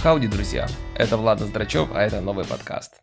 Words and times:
Хауди, 0.00 0.28
друзья! 0.28 0.68
Это 0.94 1.16
Влад 1.16 1.40
Здрачев, 1.40 1.88
а 1.92 2.00
это 2.02 2.20
новый 2.20 2.44
подкаст. 2.44 3.02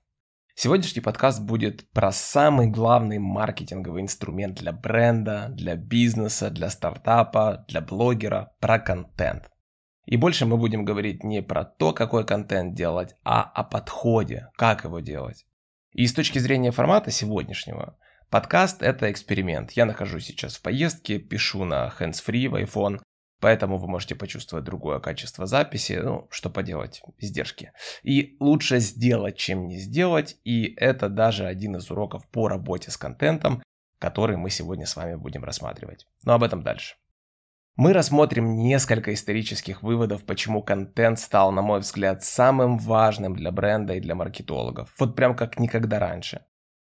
Сегодняшний 0.56 1.02
подкаст 1.02 1.42
будет 1.42 1.92
про 1.92 2.14
самый 2.14 2.68
главный 2.68 3.18
маркетинговый 3.20 4.02
инструмент 4.02 4.60
для 4.60 4.72
бренда, 4.72 5.50
для 5.50 5.76
бизнеса, 5.76 6.50
для 6.50 6.70
стартапа, 6.70 7.66
для 7.68 7.82
блогера, 7.82 8.54
про 8.62 8.80
контент. 8.80 9.52
И 10.06 10.16
больше 10.16 10.46
мы 10.46 10.56
будем 10.56 10.86
говорить 10.86 11.22
не 11.26 11.42
про 11.42 11.66
то, 11.66 11.92
какой 11.92 12.26
контент 12.26 12.76
делать, 12.76 13.14
а 13.26 13.42
о 13.44 13.66
подходе, 13.66 14.48
как 14.56 14.86
его 14.86 15.02
делать. 15.02 15.46
И 15.92 16.08
с 16.08 16.14
точки 16.14 16.40
зрения 16.40 16.72
формата 16.72 17.12
сегодняшнего, 17.12 17.98
подкаст– 18.30 18.82
это 18.82 19.12
эксперимент. 19.12 19.74
Я 19.74 19.86
нахожусь 19.86 20.28
сейчас 20.28 20.56
в 20.56 20.62
поездке, 20.62 21.20
пишу 21.20 21.66
на 21.66 21.94
hands-free 22.00 22.48
в 22.48 22.56
iPhone, 22.56 23.02
Поэтому 23.40 23.78
вы 23.78 23.88
можете 23.88 24.16
почувствовать 24.16 24.66
другое 24.66 25.00
качество 25.00 25.46
записи, 25.46 26.00
ну, 26.02 26.28
что 26.32 26.50
поделать, 26.50 27.02
издержки. 27.18 27.72
И 28.04 28.38
лучше 28.40 28.80
сделать, 28.80 29.38
чем 29.38 29.68
не 29.68 29.78
сделать, 29.78 30.38
и 30.44 30.74
это 30.78 31.10
даже 31.10 31.46
один 31.46 31.76
из 31.76 31.92
уроков 31.92 32.28
по 32.30 32.48
работе 32.48 32.92
с 32.92 32.98
контентом, 32.98 33.62
который 34.00 34.38
мы 34.38 34.50
сегодня 34.50 34.86
с 34.86 34.96
вами 34.96 35.16
будем 35.16 35.44
рассматривать. 35.44 36.08
Но 36.24 36.34
об 36.34 36.44
этом 36.44 36.64
дальше. 36.64 36.96
Мы 37.76 37.92
рассмотрим 37.92 38.56
несколько 38.56 39.14
исторических 39.14 39.84
выводов, 39.84 40.24
почему 40.24 40.64
контент 40.64 41.20
стал, 41.20 41.52
на 41.52 41.62
мой 41.62 41.82
взгляд, 41.82 42.24
самым 42.24 42.78
важным 42.78 43.36
для 43.36 43.52
бренда 43.52 43.96
и 43.96 44.00
для 44.00 44.16
маркетологов. 44.16 44.94
Вот 44.98 45.16
прям 45.18 45.36
как 45.36 45.60
никогда 45.60 46.00
раньше 46.00 46.46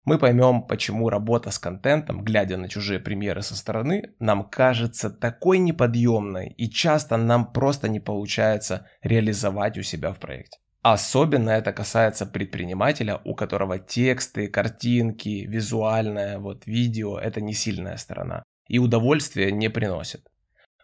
мы 0.03 0.17
поймем, 0.17 0.63
почему 0.63 1.09
работа 1.09 1.51
с 1.51 1.59
контентом, 1.59 2.23
глядя 2.23 2.57
на 2.57 2.67
чужие 2.67 2.99
примеры 2.99 3.41
со 3.41 3.55
стороны, 3.55 4.13
нам 4.19 4.49
кажется 4.49 5.09
такой 5.09 5.59
неподъемной 5.59 6.53
и 6.57 6.69
часто 6.69 7.17
нам 7.17 7.51
просто 7.51 7.87
не 7.87 7.99
получается 7.99 8.88
реализовать 9.03 9.77
у 9.77 9.83
себя 9.83 10.11
в 10.11 10.19
проекте. 10.19 10.58
Особенно 10.81 11.52
это 11.52 11.73
касается 11.73 12.25
предпринимателя, 12.25 13.21
у 13.23 13.35
которого 13.35 13.77
тексты, 13.77 14.47
картинки, 14.47 15.45
визуальное, 15.47 16.39
вот 16.39 16.65
видео– 16.65 17.19
это 17.19 17.39
не 17.39 17.53
сильная 17.53 17.97
сторона 17.97 18.43
и 18.71 18.80
удовольствия 18.80 19.52
не 19.52 19.69
приносит. 19.69 20.25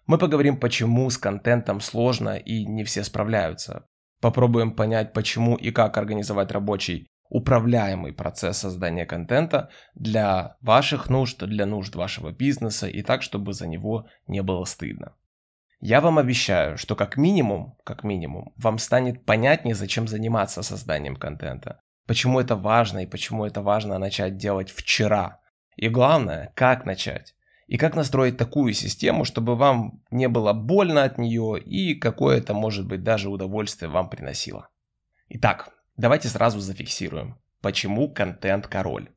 Мы 0.07 0.17
поговорим, 0.17 0.59
почему 0.59 1.09
с 1.09 1.17
контентом 1.17 1.79
сложно 1.79 2.35
и 2.35 2.65
не 2.65 2.83
все 2.83 3.03
справляются. 3.03 3.85
Попробуем 4.21 4.75
понять, 4.75 5.13
почему 5.13 5.55
и 5.55 5.71
как 5.71 5.97
организовать 5.97 6.52
рабочий 6.52 7.07
управляемый 7.30 8.14
процесс 8.14 8.58
создания 8.58 9.06
контента 9.06 9.70
для 9.95 10.58
ваших 10.61 11.09
нужд, 11.09 11.44
для 11.44 11.66
нужд 11.66 11.95
вашего 11.95 12.31
бизнеса 12.31 12.88
и 12.88 13.02
так, 13.02 13.22
чтобы 13.22 13.53
за 13.53 13.67
него 13.67 14.08
не 14.28 14.42
было 14.42 14.66
стыдно. 14.66 15.14
Я 15.80 16.02
вам 16.02 16.17
обещаю, 16.17 16.78
что 16.78 16.95
как 16.95 17.17
минимум, 17.17 17.78
как 17.83 18.03
минимум, 18.03 18.53
вам 18.58 18.80
станет 18.80 19.25
понятнее, 19.25 19.75
зачем 19.75 20.08
заниматься 20.08 20.64
созданием 20.64 21.16
контента, 21.16 21.81
почему 22.08 22.39
это 22.39 22.55
важно 22.55 23.03
и 23.03 23.05
почему 23.05 23.45
это 23.45 23.61
важно 23.61 24.00
начать 24.00 24.38
делать 24.38 24.72
вчера. 24.72 25.39
И 25.75 25.89
главное, 25.89 26.52
как 26.55 26.86
начать. 26.86 27.36
И 27.67 27.78
как 27.78 27.95
настроить 27.95 28.38
такую 28.38 28.73
систему, 28.73 29.25
чтобы 29.25 29.55
вам 29.55 30.02
не 30.09 30.30
было 30.30 30.53
больно 30.53 31.03
от 31.03 31.17
нее 31.17 31.59
и 31.59 31.94
какое-то, 31.94 32.53
может 32.53 32.88
быть, 32.88 33.03
даже 33.03 33.30
удовольствие 33.30 33.89
вам 33.92 34.09
приносило. 34.09 34.70
Итак, 35.30 35.77
Давайте 35.97 36.27
сразу 36.27 36.59
зафиксируем, 36.59 37.39
почему 37.59 38.13
контент 38.13 38.67
король. 38.67 39.09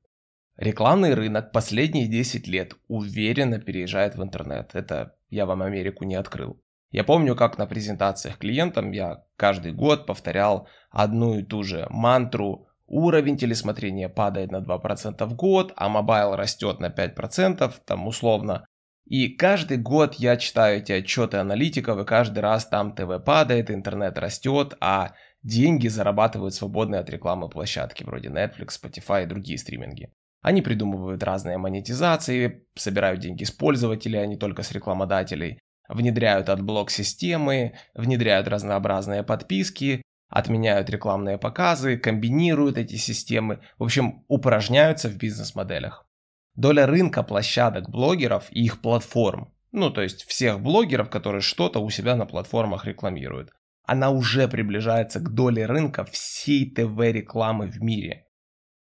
Рекламный 0.57 1.13
рынок 1.13 1.53
последние 1.53 2.09
10 2.09 2.49
лет 2.49 2.73
уверенно 2.89 3.61
переезжает 3.61 4.15
в 4.15 4.23
интернет. 4.23 4.71
Это 4.75 5.15
я 5.29 5.45
вам 5.45 5.61
Америку 5.61 6.05
не 6.05 6.15
открыл. 6.15 6.59
Я 6.91 7.05
помню, 7.05 7.37
как 7.37 7.59
на 7.59 7.67
презентациях 7.67 8.39
клиентам 8.39 8.93
я 8.93 9.25
каждый 9.37 9.73
год 9.73 10.07
повторял 10.07 10.69
одну 10.91 11.39
и 11.39 11.43
ту 11.43 11.63
же 11.63 11.87
мантру 11.91 12.67
уровень 12.87 13.37
телесмотрения 13.37 14.09
падает 14.09 14.51
на 14.51 14.63
2% 14.63 15.25
в 15.27 15.35
год, 15.35 15.75
а 15.77 15.91
mobile 15.91 16.35
растет 16.35 16.81
на 16.81 16.89
5%, 16.89 17.73
там 17.85 18.07
условно. 18.07 18.65
И 19.05 19.29
каждый 19.29 19.77
год 19.77 20.15
я 20.15 20.37
читаю 20.37 20.79
эти 20.79 20.93
отчеты 20.93 21.39
аналитиков, 21.39 21.99
и 21.99 22.05
каждый 22.05 22.39
раз 22.39 22.67
там 22.67 22.95
ТВ 22.95 23.25
падает, 23.25 23.71
интернет 23.71 24.19
растет, 24.19 24.77
а 24.81 25.15
деньги 25.43 25.89
зарабатывают 25.89 26.55
свободные 26.55 27.01
от 27.01 27.11
рекламы 27.11 27.49
площадки 27.49 28.05
вроде 28.05 28.29
Netflix, 28.29 28.81
Spotify 28.83 29.25
и 29.25 29.27
другие 29.27 29.59
стриминги. 29.59 30.13
Они 30.43 30.63
придумывают 30.63 31.23
разные 31.23 31.59
монетизации, 31.59 32.67
собирают 32.75 33.21
деньги 33.21 33.45
с 33.45 33.51
пользователей, 33.51 34.23
а 34.23 34.27
не 34.27 34.37
только 34.37 34.63
с 34.63 34.73
рекламодателей, 34.73 35.59
внедряют 35.89 36.49
adblock 36.49 36.91
системы, 36.91 37.75
внедряют 37.95 38.49
разнообразные 38.49 39.23
подписки, 39.23 40.03
отменяют 40.29 40.89
рекламные 40.89 41.37
показы, 41.37 41.99
комбинируют 41.99 42.79
эти 42.79 42.95
системы, 42.97 43.61
в 43.79 43.85
общем, 43.85 44.25
упражняются 44.29 45.09
в 45.09 45.17
бизнес-моделях. 45.17 46.07
Доля 46.55 46.87
рынка 46.87 47.23
площадок 47.23 47.91
блогеров 47.91 48.47
и 48.51 48.65
их 48.65 48.81
платформ, 48.81 49.53
ну 49.73 49.91
то 49.91 50.01
есть 50.03 50.25
всех 50.25 50.61
блогеров, 50.61 51.11
которые 51.11 51.43
что-то 51.43 51.81
у 51.81 51.91
себя 51.91 52.17
на 52.17 52.27
платформах 52.27 52.87
рекламируют, 52.87 53.53
она 53.91 54.11
уже 54.11 54.47
приближается 54.47 55.19
к 55.19 55.35
доле 55.35 55.67
рынка 55.67 56.05
всей 56.05 56.73
ТВ-рекламы 56.73 57.67
в 57.67 57.83
мире. 57.83 58.25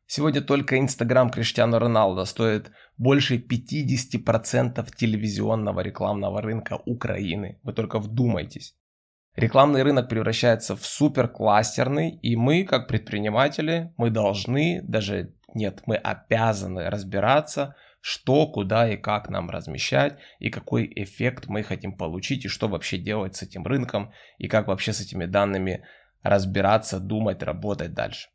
Сегодня 0.08 0.42
только 0.42 0.80
Инстаграм 0.80 1.30
Криштиану 1.30 1.78
Роналдо 1.78 2.26
стоит 2.26 2.72
больше 2.98 3.38
50% 3.38 4.88
телевизионного 4.96 5.82
рекламного 5.82 6.42
рынка 6.42 6.82
Украины. 6.88 7.60
Вы 7.62 7.74
только 7.74 8.00
вдумайтесь. 8.00 8.76
Рекламный 9.36 9.84
рынок 9.84 10.10
превращается 10.10 10.76
в 10.76 10.84
суперкластерный, 10.84 12.18
и 12.24 12.36
мы, 12.36 12.64
как 12.64 12.88
предприниматели, 12.88 13.94
мы 13.98 14.10
должны, 14.10 14.82
даже 14.82 15.36
нет, 15.54 15.84
мы 15.86 15.98
обязаны 15.98 16.90
разбираться– 16.90 17.76
что, 18.08 18.48
куда 18.48 18.90
и 18.90 18.96
как 18.96 19.28
нам 19.28 19.50
размещать, 19.50 20.18
и 20.40 20.50
какой 20.50 20.90
эффект 20.96 21.48
мы 21.48 21.62
хотим 21.62 21.92
получить, 21.92 22.46
и 22.46 22.48
что 22.48 22.70
вообще 22.70 22.98
делать 22.98 23.36
с 23.36 23.44
этим 23.44 23.66
рынком, 23.68 24.14
и 24.38 24.48
как 24.48 24.68
вообще 24.68 24.94
с 24.94 25.02
этими 25.02 25.26
данными 25.26 25.84
разбираться, 26.24 27.02
думать, 27.02 27.44
работать 27.44 27.94
дальше. 27.94 28.30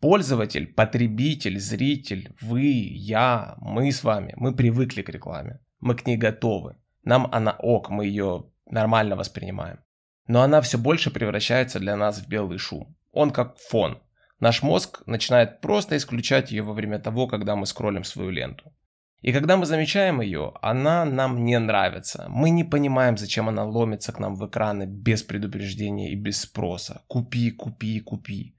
Пользователь, 0.00 0.66
потребитель, 0.66 1.60
зритель, 1.60 2.34
вы, 2.40 2.62
я, 2.62 3.54
мы 3.58 3.92
с 3.92 4.02
вами, 4.02 4.32
мы 4.36 4.54
привыкли 4.54 5.02
к 5.02 5.10
рекламе, 5.10 5.60
мы 5.78 5.94
к 5.94 6.06
ней 6.06 6.16
готовы. 6.16 6.76
Нам 7.04 7.28
она 7.32 7.54
ок, 7.58 7.90
мы 7.90 8.06
ее 8.06 8.46
нормально 8.64 9.14
воспринимаем. 9.14 9.80
Но 10.26 10.40
она 10.40 10.62
все 10.62 10.78
больше 10.78 11.10
превращается 11.10 11.80
для 11.80 11.96
нас 11.96 12.18
в 12.18 12.28
белый 12.28 12.56
шум. 12.56 12.96
Он 13.10 13.30
как 13.30 13.58
фон. 13.58 14.00
Наш 14.40 14.62
мозг 14.62 15.02
начинает 15.04 15.60
просто 15.60 15.98
исключать 15.98 16.50
ее 16.50 16.62
во 16.62 16.72
время 16.72 16.98
того, 16.98 17.26
когда 17.26 17.56
мы 17.56 17.66
скроллим 17.66 18.04
свою 18.04 18.30
ленту. 18.30 18.72
И 19.22 19.32
когда 19.32 19.56
мы 19.56 19.66
замечаем 19.66 20.20
ее, 20.20 20.52
она 20.60 21.04
нам 21.04 21.44
не 21.44 21.58
нравится. 21.58 22.26
Мы 22.28 22.50
не 22.50 22.64
понимаем, 22.64 23.16
зачем 23.16 23.48
она 23.48 23.64
ломится 23.64 24.12
к 24.12 24.18
нам 24.18 24.34
в 24.34 24.46
экраны 24.46 24.84
без 24.86 25.22
предупреждения 25.22 26.12
и 26.12 26.16
без 26.16 26.40
спроса. 26.40 27.02
Купи, 27.06 27.52
купи, 27.52 28.00
купи. 28.00 28.56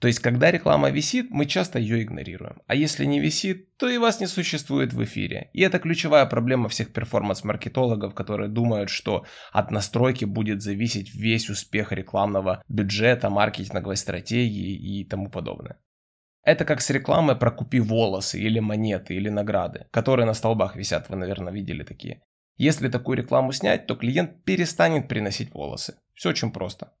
То 0.00 0.06
есть, 0.06 0.20
когда 0.20 0.52
реклама 0.52 0.90
висит, 0.90 1.30
мы 1.30 1.44
часто 1.46 1.80
ее 1.80 2.04
игнорируем. 2.04 2.62
А 2.68 2.76
если 2.76 3.04
не 3.04 3.18
висит, 3.18 3.76
то 3.76 3.88
и 3.88 3.98
вас 3.98 4.20
не 4.20 4.28
существует 4.28 4.92
в 4.92 5.02
эфире. 5.02 5.50
И 5.52 5.60
это 5.60 5.80
ключевая 5.80 6.24
проблема 6.26 6.68
всех 6.68 6.92
перформанс-маркетологов, 6.92 8.14
которые 8.14 8.48
думают, 8.48 8.90
что 8.90 9.24
от 9.50 9.72
настройки 9.72 10.24
будет 10.24 10.62
зависеть 10.62 11.12
весь 11.12 11.50
успех 11.50 11.90
рекламного 11.90 12.62
бюджета, 12.68 13.28
маркетинговой 13.28 13.96
стратегии 13.96 15.00
и 15.00 15.04
тому 15.04 15.28
подобное. 15.30 15.78
Это 16.48 16.64
как 16.64 16.80
с 16.80 16.88
рекламой 16.88 17.36
про 17.36 17.50
купи 17.50 17.78
волосы 17.78 18.40
или 18.40 18.58
монеты 18.58 19.14
или 19.14 19.28
награды, 19.28 19.86
которые 19.90 20.24
на 20.24 20.32
столбах 20.32 20.76
висят, 20.76 21.10
вы, 21.10 21.16
наверное, 21.16 21.52
видели 21.52 21.84
такие. 21.84 22.22
Если 22.56 22.88
такую 22.88 23.18
рекламу 23.18 23.52
снять, 23.52 23.86
то 23.86 23.94
клиент 23.94 24.44
перестанет 24.44 25.08
приносить 25.08 25.52
волосы. 25.52 25.98
Все 26.14 26.30
очень 26.30 26.50
просто. 26.50 26.94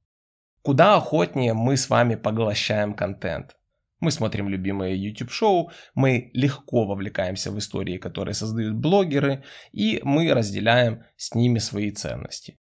Куда 0.60 0.96
охотнее 0.96 1.54
мы 1.54 1.78
с 1.78 1.88
вами 1.88 2.16
поглощаем 2.16 2.92
контент. 2.92 3.56
Мы 4.00 4.10
смотрим 4.10 4.50
любимые 4.50 5.02
YouTube-шоу, 5.02 5.70
мы 5.94 6.30
легко 6.34 6.84
вовлекаемся 6.84 7.50
в 7.50 7.58
истории, 7.58 7.96
которые 7.96 8.34
создают 8.34 8.74
блогеры, 8.76 9.44
и 9.72 10.02
мы 10.04 10.30
разделяем 10.34 11.04
с 11.16 11.34
ними 11.34 11.58
свои 11.58 11.90
ценности. 11.90 12.58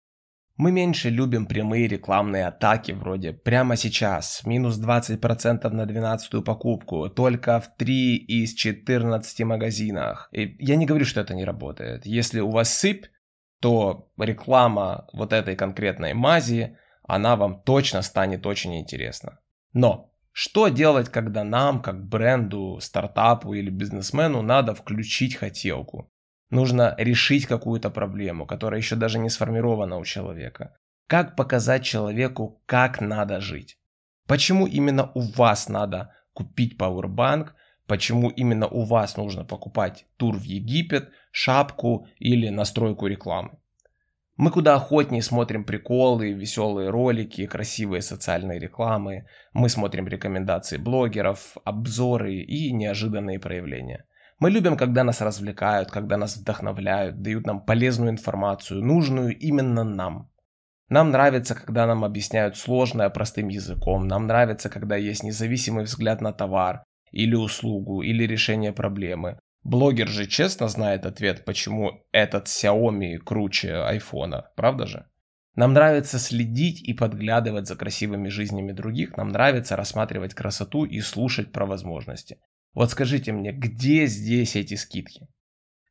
Мы 0.57 0.71
меньше 0.71 1.09
любим 1.09 1.47
прямые 1.47 1.89
рекламные 1.89 2.47
атаки 2.47 2.93
вроде 2.93 3.33
«прямо 3.33 3.77
сейчас, 3.77 4.45
минус 4.45 4.79
20% 4.79 5.69
на 5.71 5.87
12 5.87 6.45
покупку, 6.45 7.09
только 7.09 7.59
в 7.61 7.75
3 7.77 8.17
из 8.17 8.55
14 8.55 9.41
магазинах». 9.45 10.29
И 10.33 10.57
я 10.59 10.77
не 10.77 10.85
говорю, 10.85 11.07
что 11.07 11.21
это 11.21 11.35
не 11.35 11.45
работает. 11.45 12.05
Если 12.05 12.41
у 12.41 12.51
вас 12.51 12.73
сыпь, 12.73 13.07
то 13.61 14.11
реклама 14.19 15.09
вот 15.15 15.33
этой 15.33 15.57
конкретной 15.57 16.13
мази, 16.13 16.77
она 17.03 17.37
вам 17.37 17.63
точно 17.63 18.03
станет 18.03 18.47
очень 18.47 18.79
интересна. 18.79 19.41
Но 19.73 20.13
что 20.33 20.69
делать, 20.69 21.09
когда 21.09 21.45
нам, 21.45 21.81
как 21.81 22.07
бренду, 22.07 22.79
стартапу 22.81 23.55
или 23.55 23.71
бизнесмену, 23.71 24.43
надо 24.43 24.75
включить 24.75 25.37
хотелку? 25.37 26.12
Нужно 26.53 26.95
решить 26.99 27.47
какую-то 27.47 27.89
проблему, 27.89 28.45
которая 28.45 28.79
еще 28.79 28.95
даже 28.95 29.19
не 29.19 29.31
сформирована 29.31 29.97
у 29.97 30.05
человека. 30.05 30.77
Как 31.07 31.35
показать 31.35 31.83
человеку, 31.83 32.63
как 32.67 33.01
надо 33.01 33.41
жить? 33.41 33.79
Почему 34.29 34.67
именно 34.67 35.11
у 35.15 35.23
вас 35.23 35.71
надо 35.71 36.13
купить 36.35 36.79
Powerbank? 36.79 37.53
Почему 37.87 38.29
именно 38.29 38.69
у 38.69 38.85
вас 38.85 39.17
нужно 39.17 39.47
покупать 39.47 40.05
тур 40.19 40.37
в 40.37 40.43
Египет, 40.43 41.09
шапку 41.31 42.07
или 42.19 42.51
настройку 42.51 43.07
рекламы? 43.07 43.59
Мы 44.37 44.51
куда 44.51 44.75
охотнее 44.75 45.23
смотрим 45.23 45.65
приколы, 45.65 46.33
веселые 46.33 46.91
ролики, 46.91 47.47
красивые 47.47 48.03
социальные 48.03 48.59
рекламы. 48.59 49.25
Мы 49.55 49.71
смотрим 49.71 50.07
рекомендации 50.07 50.77
блогеров, 50.77 51.57
обзоры 51.65 52.35
и 52.35 52.73
неожиданные 52.73 53.39
проявления. 53.39 54.05
Мы 54.43 54.51
любим, 54.51 54.77
когда 54.77 55.05
нас 55.05 55.21
развлекают, 55.21 55.93
когда 55.93 56.17
нас 56.17 56.37
вдохновляют, 56.37 57.23
дают 57.23 57.47
нам 57.47 57.65
полезную 57.65 58.11
информацию, 58.11 58.85
нужную 58.85 59.39
именно 59.39 59.85
нам. 59.85 60.33
Нам 60.89 61.13
нравится, 61.13 61.55
когда 61.55 61.87
нам 61.87 62.05
объясняют 62.05 62.57
сложное 62.57 63.09
простым 63.09 63.47
языком. 63.47 64.09
Нам 64.09 64.27
нравится, 64.27 64.69
когда 64.69 64.97
есть 64.97 65.23
независимый 65.23 65.85
взгляд 65.85 66.21
на 66.21 66.33
товар 66.33 66.83
или 67.13 67.37
услугу, 67.37 68.03
или 68.03 68.27
решение 68.27 68.73
проблемы. 68.73 69.39
Блогер 69.63 70.09
же 70.09 70.27
честно 70.27 70.67
знает 70.67 71.07
ответ, 71.07 71.45
почему 71.45 72.05
этот 72.11 72.49
Xiaomi 72.49 73.19
круче 73.19 73.77
айфона, 73.77 74.51
правда 74.57 74.87
же? 74.87 75.07
Нам 75.55 75.73
нравится 75.73 76.19
следить 76.19 76.83
и 76.83 76.95
подглядывать 76.95 77.69
за 77.69 77.77
красивыми 77.77 78.29
жизнями 78.29 78.73
других, 78.73 79.17
нам 79.17 79.29
нравится 79.29 79.77
рассматривать 79.77 80.35
красоту 80.35 80.85
и 80.85 80.99
слушать 80.99 81.53
про 81.53 81.65
возможности. 81.65 82.39
Вот 82.75 82.91
скажите 82.91 83.33
мне, 83.33 83.53
где 83.53 84.07
здесь 84.07 84.57
эти 84.57 84.75
скидки? 84.75 85.29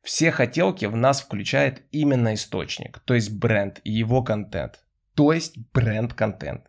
Все 0.02 0.32
хотелки 0.32 0.84
в 0.86 0.96
нас 0.96 1.20
включает 1.20 1.82
именно 1.92 2.34
источник, 2.34 2.98
то 3.04 3.14
есть 3.14 3.32
бренд 3.32 3.80
и 3.84 3.92
его 3.92 4.22
контент, 4.22 4.84
то 5.14 5.32
есть 5.32 5.58
бренд-контент. 5.72 6.66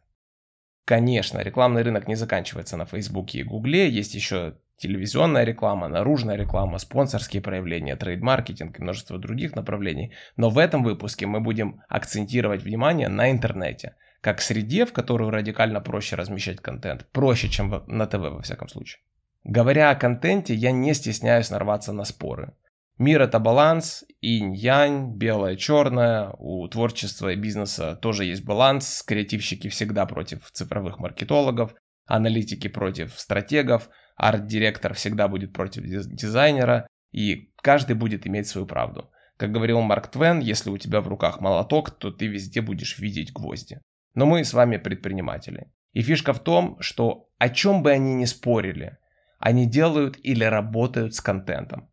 Конечно, 0.86 1.40
рекламный 1.40 1.82
рынок 1.82 2.08
не 2.08 2.16
заканчивается 2.16 2.78
на 2.78 2.86
Фейсбуке 2.86 3.40
и 3.40 3.44
Гугле, 3.44 3.90
есть 3.90 4.14
еще 4.14 4.58
телевизионная 4.78 5.46
реклама, 5.46 5.88
наружная 5.88 6.36
реклама, 6.36 6.78
спонсорские 6.78 7.42
проявления, 7.42 7.96
трейд-маркетинг 7.96 8.78
и 8.78 8.82
множество 8.82 9.18
других 9.18 9.56
направлений. 9.56 10.14
Но 10.36 10.50
в 10.50 10.58
этом 10.58 10.84
выпуске 10.84 11.26
мы 11.26 11.40
будем 11.40 11.82
акцентировать 11.88 12.62
внимание 12.62 13.08
на 13.08 13.32
интернете, 13.32 13.96
как 14.22 14.42
среде, 14.42 14.86
в 14.86 14.94
которую 14.94 15.32
радикально 15.32 15.80
проще 15.82 16.16
размещать 16.18 16.60
контент, 16.60 17.08
проще, 17.12 17.50
чем 17.50 17.84
на 17.88 18.06
ТВ 18.06 18.20
во 18.20 18.42
всяком 18.42 18.68
случае. 18.68 19.02
Говоря 19.44 19.90
о 19.90 19.96
контенте, 19.96 20.54
я 20.54 20.72
не 20.72 20.94
стесняюсь 20.94 21.50
нарваться 21.50 21.92
на 21.92 22.06
споры. 22.06 22.56
Мир 22.98 23.24
это 23.24 23.40
баланс, 23.40 24.06
инь-янь, 24.22 25.18
белое-черное, 25.18 26.30
у 26.38 26.68
творчества 26.68 27.34
и 27.34 27.36
бизнеса 27.36 27.96
тоже 27.96 28.26
есть 28.26 28.46
баланс, 28.46 29.04
креативщики 29.04 29.68
всегда 29.68 30.06
против 30.06 30.50
цифровых 30.52 31.00
маркетологов, 31.00 31.74
аналитики 32.06 32.68
против 32.68 33.20
стратегов, 33.20 33.90
арт-директор 34.16 34.94
всегда 34.94 35.28
будет 35.28 35.54
против 35.54 35.84
дизайнера, 35.84 36.88
и 37.12 37.52
каждый 37.62 37.96
будет 37.96 38.28
иметь 38.28 38.48
свою 38.48 38.68
правду. 38.68 39.10
Как 39.38 39.52
говорил 39.52 39.82
Марк 39.82 40.08
Твен, 40.08 40.40
если 40.40 40.70
у 40.70 40.78
тебя 40.78 41.02
в 41.02 41.08
руках 41.08 41.42
молоток, 41.42 41.92
то 41.92 42.12
ты 42.12 42.28
везде 42.28 42.62
будешь 42.62 43.00
видеть 43.00 43.34
гвозди. 43.34 43.80
Но 44.14 44.26
мы 44.26 44.44
с 44.44 44.54
вами 44.54 44.78
предприниматели. 44.78 45.72
И 45.94 46.02
фишка 46.02 46.34
в 46.34 46.40
том, 46.40 46.78
что 46.80 47.30
о 47.40 47.50
чем 47.50 47.82
бы 47.82 47.92
они 47.92 48.14
ни 48.14 48.26
спорили, 48.26 48.98
они 49.44 49.66
делают 49.66 50.18
или 50.24 50.46
работают 50.46 51.16
с 51.16 51.20
контентом. 51.20 51.92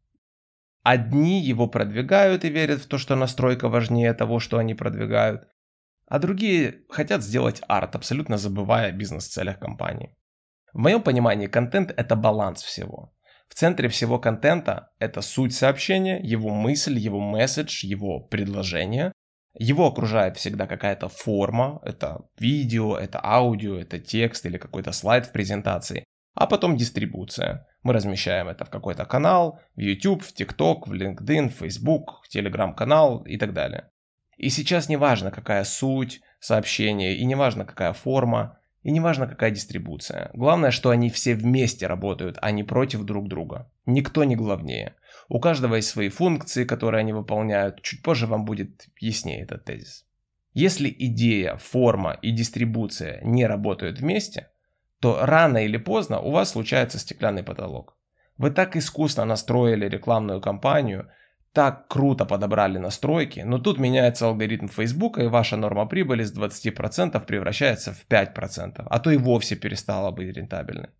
Одни 0.85 1.41
его 1.41 1.67
продвигают 1.67 2.45
и 2.45 2.49
верят 2.49 2.81
в 2.81 2.87
то, 2.87 2.97
что 2.97 3.17
настройка 3.17 3.69
важнее 3.69 4.15
того, 4.15 4.39
что 4.39 4.59
они 4.59 4.75
продвигают, 4.75 5.49
а 6.07 6.21
другие 6.21 6.83
хотят 6.89 7.25
сделать 7.25 7.61
арт, 7.67 7.97
абсолютно 7.97 8.39
забывая 8.39 8.91
о 8.91 8.93
бизнес-целях 8.93 9.59
компании. 9.59 10.17
В 10.73 10.79
моем 10.79 11.03
понимании 11.03 11.49
контент– 11.49 11.93
это 11.97 12.15
баланс 12.15 12.63
всего. 12.63 13.13
В 13.49 13.57
центре 13.57 13.89
всего 13.89 14.21
контента– 14.21 14.93
это 15.01 15.21
суть 15.21 15.53
сообщения, 15.53 16.21
его 16.23 16.51
мысль, 16.51 16.97
его 16.97 17.19
месседж, 17.19 17.85
его 17.85 18.21
предложение. 18.21 19.11
Его 19.59 19.89
окружает 19.89 20.37
всегда 20.37 20.69
какая-то 20.69 21.09
форма, 21.09 21.81
это 21.83 22.29
видео, 22.39 22.97
это 22.97 23.21
аудио, 23.25 23.77
это 23.77 23.99
текст 23.99 24.47
или 24.47 24.57
какой-то 24.57 24.93
слайд 24.93 25.27
в 25.27 25.33
презентации, 25.33 26.05
а 26.35 26.47
потом 26.47 26.77
дистрибуция– 26.77 27.67
мы 27.83 27.95
размещаем 27.95 28.49
это 28.49 28.65
в 28.65 28.71
какой-то 28.71 29.05
канал, 29.07 29.61
в 29.75 29.81
YouTube, 29.81 30.23
в 30.23 30.35
TikTok, 30.35 30.83
в 30.87 30.93
LinkedIn, 30.93 31.49
в 31.49 31.55
Facebook, 31.55 32.23
в 32.23 32.35
Telegram-канал 32.35 33.23
и 33.23 33.39
так 33.39 33.55
далее. 33.55 33.91
И 34.37 34.51
сейчас 34.51 34.89
не 34.89 34.97
важно, 34.97 35.31
какая 35.31 35.65
суть 35.65 36.21
сообщения, 36.41 37.17
и 37.17 37.25
не 37.25 37.35
важно, 37.35 37.65
какая 37.65 37.93
форма, 37.93 38.59
и 38.83 38.91
не 38.91 39.01
важно, 39.01 39.27
какая 39.27 39.51
дистрибуция. 39.51 40.31
Главное, 40.35 40.71
что 40.71 40.91
они 40.91 41.11
все 41.11 41.35
вместе 41.35 41.87
работают, 41.87 42.39
а 42.41 42.51
не 42.51 42.65
против 42.65 43.03
друг 43.05 43.29
друга. 43.29 43.71
Никто 43.87 44.25
не 44.25 44.37
главнее. 44.37 44.95
У 45.29 45.41
каждого 45.41 45.77
есть 45.77 45.89
свои 45.89 46.09
функции, 46.09 46.65
которые 46.65 47.01
они 47.01 47.13
выполняют. 47.13 47.83
Чуть 47.83 48.03
позже 48.03 48.27
вам 48.27 48.45
будет 48.45 48.89
яснее 48.99 49.43
этот 49.43 49.65
тезис. 49.65 50.07
Если 50.53 50.95
идея, 50.99 51.57
форма 51.57 52.19
и 52.23 52.31
дистрибуция 52.31 53.21
не 53.23 53.47
работают 53.47 54.01
вместе, 54.01 54.49
то 55.01 55.19
рано 55.23 55.65
или 55.65 55.79
поздно 55.79 56.21
у 56.21 56.31
вас 56.31 56.51
случается 56.51 56.99
стеклянный 56.99 57.43
потолок. 57.43 57.97
Вы 58.37 58.51
так 58.51 58.77
искусно 58.77 59.25
настроили 59.25 59.89
рекламную 59.89 60.41
кампанию, 60.41 61.11
так 61.53 61.89
круто 61.89 62.25
подобрали 62.25 62.79
настройки, 62.79 63.41
но 63.41 63.59
тут 63.59 63.79
меняется 63.79 64.27
алгоритм 64.27 64.69
Facebook, 64.69 65.19
и 65.19 65.27
ваша 65.27 65.57
норма 65.57 65.87
прибыли 65.87 66.23
с 66.23 66.33
20% 66.33 67.25
превращается 67.27 67.93
в 67.93 68.07
5%, 68.09 68.87
а 68.89 68.99
то 68.99 69.11
и 69.11 69.17
вовсе 69.17 69.57
перестала 69.57 70.11
быть 70.11 70.37
рентабельной. 70.37 70.91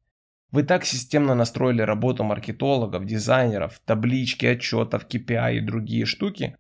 Вы 0.51 0.65
так 0.65 0.85
системно 0.85 1.35
настроили 1.35 1.83
работу 1.83 2.25
маркетологов, 2.25 3.05
дизайнеров, 3.05 3.81
таблички, 3.85 4.47
отчетов, 4.47 5.07
KPI 5.07 5.59
и 5.59 5.61
другие 5.61 6.07
штуки, 6.07 6.57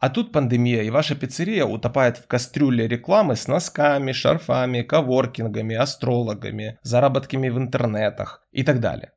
а 0.00 0.10
тут 0.10 0.32
пандемия, 0.32 0.82
и 0.82 0.90
ваша 0.90 1.16
пиццерия 1.16 1.64
утопает 1.64 2.18
в 2.18 2.26
кастрюле 2.26 2.86
рекламы 2.86 3.34
с 3.34 3.48
носками, 3.48 4.12
шарфами, 4.12 4.82
коворкингами, 4.82 5.74
астрологами, 5.74 6.78
заработками 6.82 7.48
в 7.48 7.58
интернетах 7.58 8.46
и 8.52 8.62
так 8.62 8.80
далее. 8.80 9.12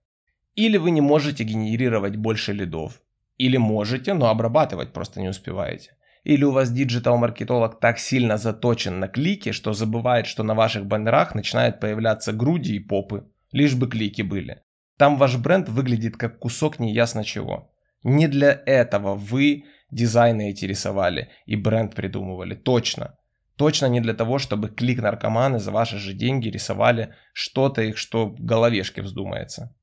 Или 0.55 0.77
вы 0.77 0.91
не 0.91 1.01
можете 1.01 1.43
генерировать 1.43 2.15
больше 2.15 2.53
лидов. 2.53 3.01
Или 3.37 3.57
можете, 3.57 4.13
но 4.13 4.29
обрабатывать 4.29 4.91
просто 4.91 5.21
не 5.21 5.29
успеваете. 5.29 5.95
Или 6.23 6.43
у 6.43 6.51
вас 6.51 6.71
диджитал-маркетолог 6.71 7.79
так 7.79 7.97
сильно 7.97 8.37
заточен 8.37 8.99
на 8.99 9.07
клики, 9.07 9.51
что 9.51 9.73
забывает, 9.73 10.27
что 10.27 10.43
на 10.43 10.53
ваших 10.53 10.85
баннерах 10.85 11.35
начинают 11.35 11.79
появляться 11.79 12.33
груди 12.33 12.75
и 12.75 12.79
попы. 12.79 13.27
Лишь 13.51 13.75
бы 13.75 13.87
клики 13.87 14.21
были. 14.21 14.61
Там 14.97 15.17
ваш 15.17 15.37
бренд 15.37 15.69
выглядит 15.69 16.17
как 16.17 16.37
кусок 16.39 16.79
неясно 16.79 17.23
чего. 17.23 17.71
Не 18.03 18.27
для 18.27 18.61
этого 18.65 19.15
вы 19.15 19.65
дизайны 19.91 20.49
эти 20.49 20.65
рисовали 20.65 21.29
и 21.45 21.55
бренд 21.55 21.95
придумывали. 21.95 22.55
Точно. 22.55 23.17
Точно 23.57 23.85
не 23.85 23.99
для 23.99 24.13
того, 24.13 24.39
чтобы 24.39 24.69
клик-наркоманы 24.69 25.59
за 25.59 25.71
ваши 25.71 25.97
же 25.97 26.13
деньги 26.13 26.49
рисовали 26.49 27.13
что-то 27.33 27.81
их, 27.83 27.97
что 27.97 28.27
в 28.27 28.43
головешке 28.43 29.01
вздумается. 29.01 29.75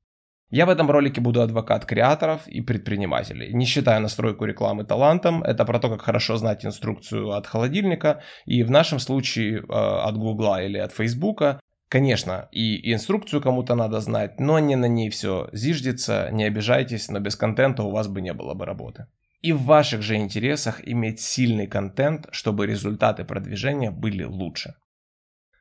Я 0.51 0.65
в 0.65 0.69
этом 0.69 0.89
ролике 0.89 1.21
буду 1.21 1.41
адвокат 1.41 1.85
креаторов 1.85 2.47
и 2.47 2.61
предпринимателей. 2.61 3.53
Не 3.53 3.65
считаю 3.65 4.01
настройку 4.01 4.45
рекламы 4.45 4.83
талантом, 4.83 5.43
это 5.43 5.63
про 5.63 5.79
то, 5.79 5.89
как 5.89 6.01
хорошо 6.01 6.37
знать 6.37 6.65
инструкцию 6.65 7.31
от 7.33 7.45
холодильника, 7.45 8.23
и 8.45 8.63
в 8.63 8.71
нашем 8.71 8.97
случае 8.97 9.59
э, 9.59 9.63
от 9.69 10.17
Гугла 10.17 10.63
или 10.63 10.79
от 10.79 10.91
Фейсбука. 10.91 11.59
Конечно, 11.87 12.49
и 12.51 12.91
инструкцию 12.91 13.41
кому-то 13.41 13.75
надо 13.75 13.99
знать, 13.99 14.39
но 14.39 14.57
не 14.57 14.75
на 14.75 14.87
ней 14.87 15.11
все 15.11 15.49
зиждется, 15.53 16.29
не 16.31 16.45
обижайтесь, 16.45 17.09
но 17.09 17.19
без 17.19 17.35
контента 17.35 17.83
у 17.83 17.91
вас 17.91 18.07
бы 18.07 18.21
не 18.21 18.33
было 18.33 18.55
бы 18.55 18.65
работы. 18.65 19.05
И 19.41 19.53
в 19.53 19.63
ваших 19.63 20.01
же 20.01 20.17
интересах 20.17 20.85
иметь 20.85 21.21
сильный 21.21 21.67
контент, 21.67 22.27
чтобы 22.31 22.67
результаты 22.67 23.23
продвижения 23.23 23.89
были 23.89 24.23
лучше. 24.23 24.75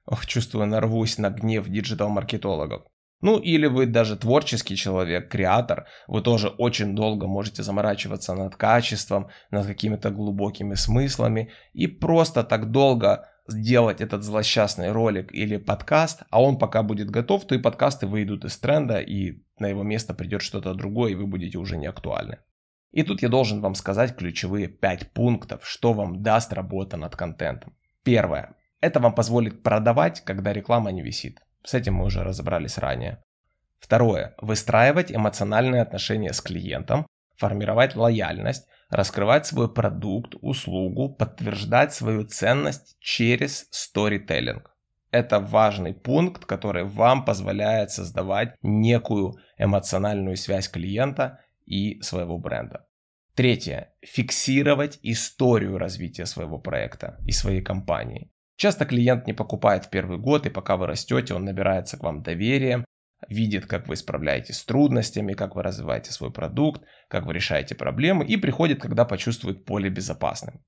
Ох, 0.04 0.26
чувствую, 0.26 0.66
нарвусь 0.66 1.18
на 1.18 1.30
гнев 1.30 1.68
диджитал-маркетологов. 1.68 2.82
Ну 3.20 3.38
или 3.38 3.66
вы 3.66 3.86
даже 3.86 4.16
творческий 4.16 4.76
человек, 4.76 5.30
креатор, 5.30 5.86
вы 6.06 6.22
тоже 6.22 6.48
очень 6.48 6.94
долго 6.94 7.26
можете 7.26 7.62
заморачиваться 7.62 8.34
над 8.34 8.56
качеством, 8.56 9.28
над 9.50 9.66
какими-то 9.66 10.10
глубокими 10.10 10.74
смыслами 10.74 11.50
и 11.72 11.88
просто 11.88 12.44
так 12.44 12.70
долго 12.70 13.28
сделать 13.48 14.00
этот 14.00 14.22
злосчастный 14.22 14.92
ролик 14.92 15.32
или 15.32 15.56
подкаст, 15.56 16.22
а 16.30 16.42
он 16.42 16.58
пока 16.58 16.82
будет 16.82 17.10
готов, 17.10 17.44
то 17.46 17.54
и 17.54 17.58
подкасты 17.58 18.06
выйдут 18.06 18.44
из 18.44 18.56
тренда 18.58 19.00
и 19.00 19.42
на 19.58 19.66
его 19.66 19.82
место 19.82 20.14
придет 20.14 20.42
что-то 20.42 20.74
другое 20.74 21.12
и 21.12 21.16
вы 21.16 21.26
будете 21.26 21.58
уже 21.58 21.76
не 21.76 21.86
актуальны. 21.86 22.38
И 22.90 23.02
тут 23.02 23.22
я 23.22 23.28
должен 23.28 23.60
вам 23.60 23.74
сказать 23.74 24.16
ключевые 24.16 24.68
5 24.68 25.12
пунктов, 25.12 25.66
что 25.66 25.92
вам 25.92 26.22
даст 26.22 26.52
работа 26.52 26.96
над 26.96 27.16
контентом. 27.16 27.76
Первое. 28.02 28.54
Это 28.80 29.00
вам 29.00 29.14
позволит 29.14 29.62
продавать, 29.62 30.22
когда 30.24 30.52
реклама 30.52 30.90
не 30.90 31.02
висит. 31.02 31.40
С 31.64 31.74
этим 31.74 31.94
мы 31.94 32.04
уже 32.04 32.22
разобрались 32.22 32.78
ранее. 32.78 33.22
Второе. 33.78 34.34
Выстраивать 34.40 35.12
эмоциональные 35.12 35.82
отношения 35.82 36.32
с 36.32 36.40
клиентом, 36.40 37.06
формировать 37.36 37.94
лояльность, 37.94 38.66
раскрывать 38.90 39.46
свой 39.46 39.72
продукт, 39.72 40.34
услугу, 40.40 41.10
подтверждать 41.10 41.92
свою 41.92 42.24
ценность 42.24 42.96
через 43.00 43.68
сторителлинг. 43.70 44.74
Это 45.10 45.40
важный 45.40 45.94
пункт, 45.94 46.44
который 46.44 46.84
вам 46.84 47.24
позволяет 47.24 47.90
создавать 47.90 48.54
некую 48.62 49.34
эмоциональную 49.56 50.36
связь 50.36 50.68
клиента 50.68 51.40
и 51.68 52.00
своего 52.02 52.38
бренда. 52.38 52.86
Третье. 53.34 53.94
Фиксировать 54.02 54.98
историю 55.02 55.78
развития 55.78 56.26
своего 56.26 56.58
проекта 56.58 57.18
и 57.26 57.32
своей 57.32 57.62
компании. 57.62 58.32
Часто 58.56 58.84
клиент 58.84 59.28
не 59.28 59.32
покупает 59.32 59.84
в 59.84 59.90
первый 59.90 60.18
год, 60.18 60.46
и 60.46 60.50
пока 60.50 60.76
вы 60.76 60.86
растете, 60.88 61.34
он 61.34 61.44
набирается 61.44 61.96
к 61.96 62.02
вам 62.02 62.22
доверием, 62.22 62.84
видит, 63.28 63.66
как 63.66 63.86
вы 63.86 63.94
справляетесь 63.94 64.56
с 64.56 64.64
трудностями, 64.64 65.34
как 65.34 65.54
вы 65.54 65.62
развиваете 65.62 66.10
свой 66.10 66.32
продукт, 66.32 66.82
как 67.06 67.26
вы 67.26 67.34
решаете 67.34 67.76
проблемы 67.76 68.26
и 68.26 68.36
приходит, 68.36 68.80
когда 68.80 69.04
почувствует 69.04 69.64
поле 69.64 69.88
безопасным. 69.88 70.64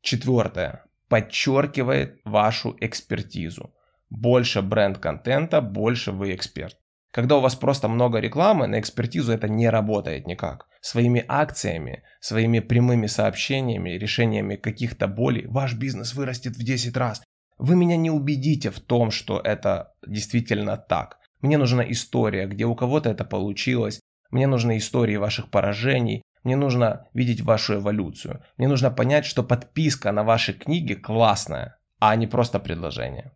Четвертое. 0.00 0.84
Подчеркивает 1.08 2.20
вашу 2.24 2.76
экспертизу. 2.80 3.72
Больше 4.08 4.62
бренд-контента, 4.62 5.60
больше 5.60 6.10
вы 6.10 6.34
эксперт. 6.34 6.79
Когда 7.12 7.36
у 7.36 7.40
вас 7.40 7.56
просто 7.56 7.88
много 7.88 8.20
рекламы, 8.20 8.66
на 8.66 8.78
экспертизу 8.78 9.32
это 9.32 9.48
не 9.48 9.68
работает 9.68 10.26
никак. 10.26 10.66
Своими 10.80 11.24
акциями, 11.26 12.04
своими 12.20 12.60
прямыми 12.60 13.06
сообщениями, 13.06 13.90
решениями 13.90 14.56
каких-то 14.56 15.08
болей 15.08 15.46
ваш 15.46 15.74
бизнес 15.74 16.14
вырастет 16.14 16.56
в 16.56 16.62
10 16.62 16.96
раз. 16.96 17.22
Вы 17.58 17.76
меня 17.76 17.96
не 17.96 18.10
убедите 18.10 18.70
в 18.70 18.80
том, 18.80 19.10
что 19.10 19.40
это 19.40 19.92
действительно 20.06 20.76
так. 20.76 21.18
Мне 21.40 21.58
нужна 21.58 21.82
история, 21.90 22.46
где 22.46 22.64
у 22.64 22.74
кого-то 22.74 23.10
это 23.10 23.24
получилось. 23.24 24.00
Мне 24.30 24.46
нужны 24.46 24.78
истории 24.78 25.16
ваших 25.16 25.50
поражений. 25.50 26.22
Мне 26.44 26.56
нужно 26.56 27.06
видеть 27.12 27.42
вашу 27.42 27.74
эволюцию. 27.74 28.42
Мне 28.56 28.68
нужно 28.68 28.90
понять, 28.90 29.26
что 29.26 29.42
подписка 29.42 30.12
на 30.12 30.22
ваши 30.22 30.52
книги 30.52 30.94
классная, 30.94 31.78
а 31.98 32.14
не 32.16 32.26
просто 32.26 32.60
предложение. 32.60 33.32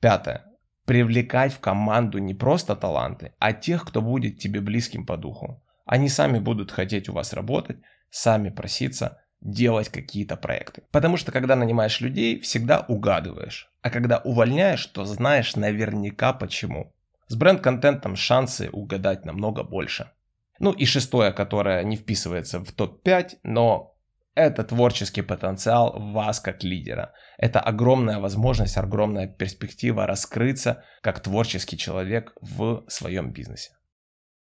Пятое. 0.00 0.44
Привлекать 0.86 1.52
в 1.52 1.58
команду 1.58 2.18
не 2.18 2.32
просто 2.32 2.76
таланты, 2.76 3.32
а 3.40 3.52
тех, 3.52 3.84
кто 3.84 4.00
будет 4.00 4.38
тебе 4.38 4.60
близким 4.60 5.04
по 5.04 5.16
духу. 5.16 5.62
Они 5.84 6.08
сами 6.08 6.38
будут 6.38 6.70
хотеть 6.70 7.08
у 7.08 7.12
вас 7.12 7.32
работать, 7.32 7.78
сами 8.10 8.50
проситься, 8.50 9.20
делать 9.40 9.88
какие-то 9.88 10.36
проекты. 10.36 10.84
Потому 10.92 11.16
что 11.16 11.32
когда 11.32 11.56
нанимаешь 11.56 12.00
людей, 12.00 12.40
всегда 12.40 12.84
угадываешь. 12.86 13.68
А 13.82 13.90
когда 13.90 14.18
увольняешь, 14.18 14.86
то 14.86 15.04
знаешь 15.04 15.56
наверняка 15.56 16.32
почему. 16.32 16.92
С 17.26 17.34
бренд-контентом 17.34 18.14
шансы 18.14 18.70
угадать 18.70 19.24
намного 19.24 19.64
больше. 19.64 20.12
Ну 20.60 20.70
и 20.70 20.84
шестое, 20.86 21.32
которое 21.32 21.82
не 21.82 21.96
вписывается 21.96 22.60
в 22.60 22.70
топ-5, 22.70 23.38
но 23.42 23.95
это 24.36 24.64
творческий 24.64 25.22
потенциал 25.22 25.98
вас 25.98 26.40
как 26.40 26.62
лидера. 26.62 27.14
Это 27.38 27.58
огромная 27.58 28.20
возможность, 28.20 28.76
огромная 28.76 29.26
перспектива 29.26 30.06
раскрыться 30.06 30.84
как 31.00 31.20
творческий 31.20 31.78
человек 31.78 32.32
в 32.40 32.84
своем 32.86 33.32
бизнесе. 33.32 33.72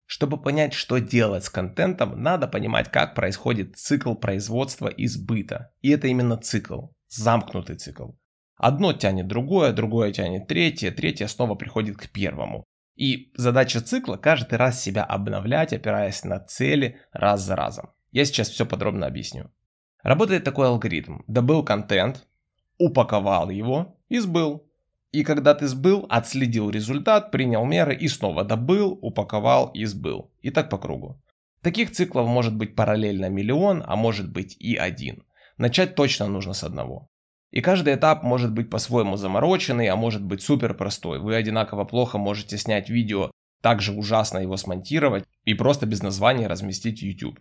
Чтобы 0.05 0.39
понять, 0.39 0.73
что 0.73 0.99
делать 0.99 1.45
с 1.45 1.49
контентом, 1.49 2.21
надо 2.21 2.47
понимать, 2.47 2.91
как 2.91 3.15
происходит 3.15 3.77
цикл 3.77 4.13
производства 4.13 4.87
и 4.87 5.07
сбыта. 5.07 5.71
И 5.81 5.89
это 5.89 6.07
именно 6.07 6.37
цикл, 6.37 6.87
замкнутый 7.07 7.77
цикл. 7.77 8.11
Одно 8.57 8.93
тянет 8.93 9.27
другое, 9.27 9.71
другое 9.71 10.11
тянет 10.11 10.47
третье, 10.47 10.91
третье 10.91 11.27
снова 11.27 11.55
приходит 11.55 11.97
к 11.97 12.09
первому. 12.09 12.65
И 12.95 13.31
задача 13.35 13.81
цикла 13.81 14.17
каждый 14.17 14.55
раз 14.55 14.81
себя 14.81 15.03
обновлять, 15.03 15.73
опираясь 15.73 16.23
на 16.23 16.39
цели 16.39 16.99
раз 17.11 17.41
за 17.41 17.55
разом. 17.55 17.93
Я 18.11 18.25
сейчас 18.25 18.49
все 18.49 18.65
подробно 18.65 19.07
объясню. 19.07 19.51
Работает 20.05 20.43
такой 20.43 20.67
алгоритм. 20.67 21.21
Добыл 21.25 21.63
контент, 21.63 22.27
упаковал 22.77 23.49
его 23.49 23.97
и 24.07 24.19
сбыл. 24.19 24.63
И 25.11 25.23
когда 25.23 25.55
ты 25.55 25.67
сбыл, 25.67 26.05
отследил 26.09 26.69
результат, 26.69 27.31
принял 27.31 27.65
меры 27.65 27.95
и 27.95 28.07
снова 28.07 28.43
добыл, 28.43 28.99
упаковал 29.01 29.71
и 29.73 29.83
сбыл. 29.85 30.29
И 30.41 30.51
так 30.51 30.69
по 30.69 30.77
кругу. 30.77 31.19
Таких 31.63 31.91
циклов 31.91 32.27
может 32.27 32.55
быть 32.55 32.75
параллельно 32.75 33.29
миллион, 33.29 33.83
а 33.83 33.95
может 33.95 34.31
быть 34.31 34.55
и 34.59 34.75
один. 34.75 35.23
Начать 35.57 35.95
точно 35.95 36.27
нужно 36.27 36.53
с 36.53 36.63
одного. 36.63 37.09
И 37.49 37.61
каждый 37.61 37.95
этап 37.95 38.21
может 38.21 38.53
быть 38.53 38.69
по-своему 38.69 39.17
замороченный, 39.17 39.87
а 39.87 39.95
может 39.95 40.23
быть 40.23 40.43
супер 40.43 40.75
простой. 40.75 41.17
Вы 41.17 41.33
одинаково 41.33 41.83
плохо 41.83 42.19
можете 42.19 42.59
снять 42.59 42.91
видео, 42.91 43.31
также 43.63 43.91
ужасно 43.91 44.37
его 44.37 44.55
смонтировать 44.55 45.23
и 45.45 45.55
просто 45.55 45.87
без 45.87 46.03
названия 46.03 46.45
разместить 46.45 46.99
в 46.99 47.05
YouTube. 47.05 47.39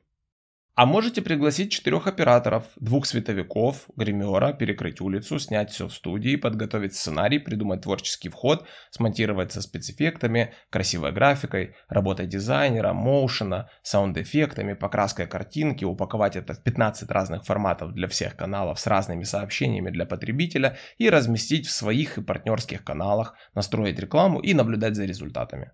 А 0.77 0.87
можете 0.87 1.23
пригласить 1.23 1.71
четырех 1.71 2.09
операторов, 2.09 2.65
двух 2.75 3.07
световиков, 3.07 3.85
гримера, 3.95 4.53
перекрыть 4.53 5.01
улицу, 5.01 5.39
снять 5.39 5.71
все 5.71 5.87
в 5.87 5.95
студии, 5.95 6.35
подготовить 6.35 6.97
сценарий, 6.97 7.39
придумать 7.39 7.83
творческий 7.83 8.29
вход, 8.29 8.67
смонтировать 8.91 9.53
со 9.53 9.63
спецэффектами, 9.63 10.53
красивой 10.71 11.13
графикой, 11.13 11.77
работой 11.89 12.27
дизайнера, 12.27 12.93
моушена, 12.93 13.71
саунд-эффектами, 13.85 14.73
покраской 14.73 15.29
картинки, 15.29 15.85
упаковать 15.85 16.35
это 16.35 16.55
в 16.55 16.63
15 16.65 17.09
разных 17.09 17.45
форматов 17.45 17.93
для 17.93 18.09
всех 18.09 18.35
каналов 18.35 18.81
с 18.81 18.89
разными 18.89 19.23
сообщениями 19.23 19.91
для 19.91 20.07
потребителя 20.07 20.77
и 20.99 21.09
разместить 21.09 21.69
в 21.69 21.71
своих 21.71 22.19
и 22.19 22.23
партнерских 22.23 22.83
каналах, 22.83 23.37
настроить 23.55 24.01
рекламу 24.01 24.41
и 24.41 24.55
наблюдать 24.55 24.97
за 24.97 25.05
результатами. 25.05 25.71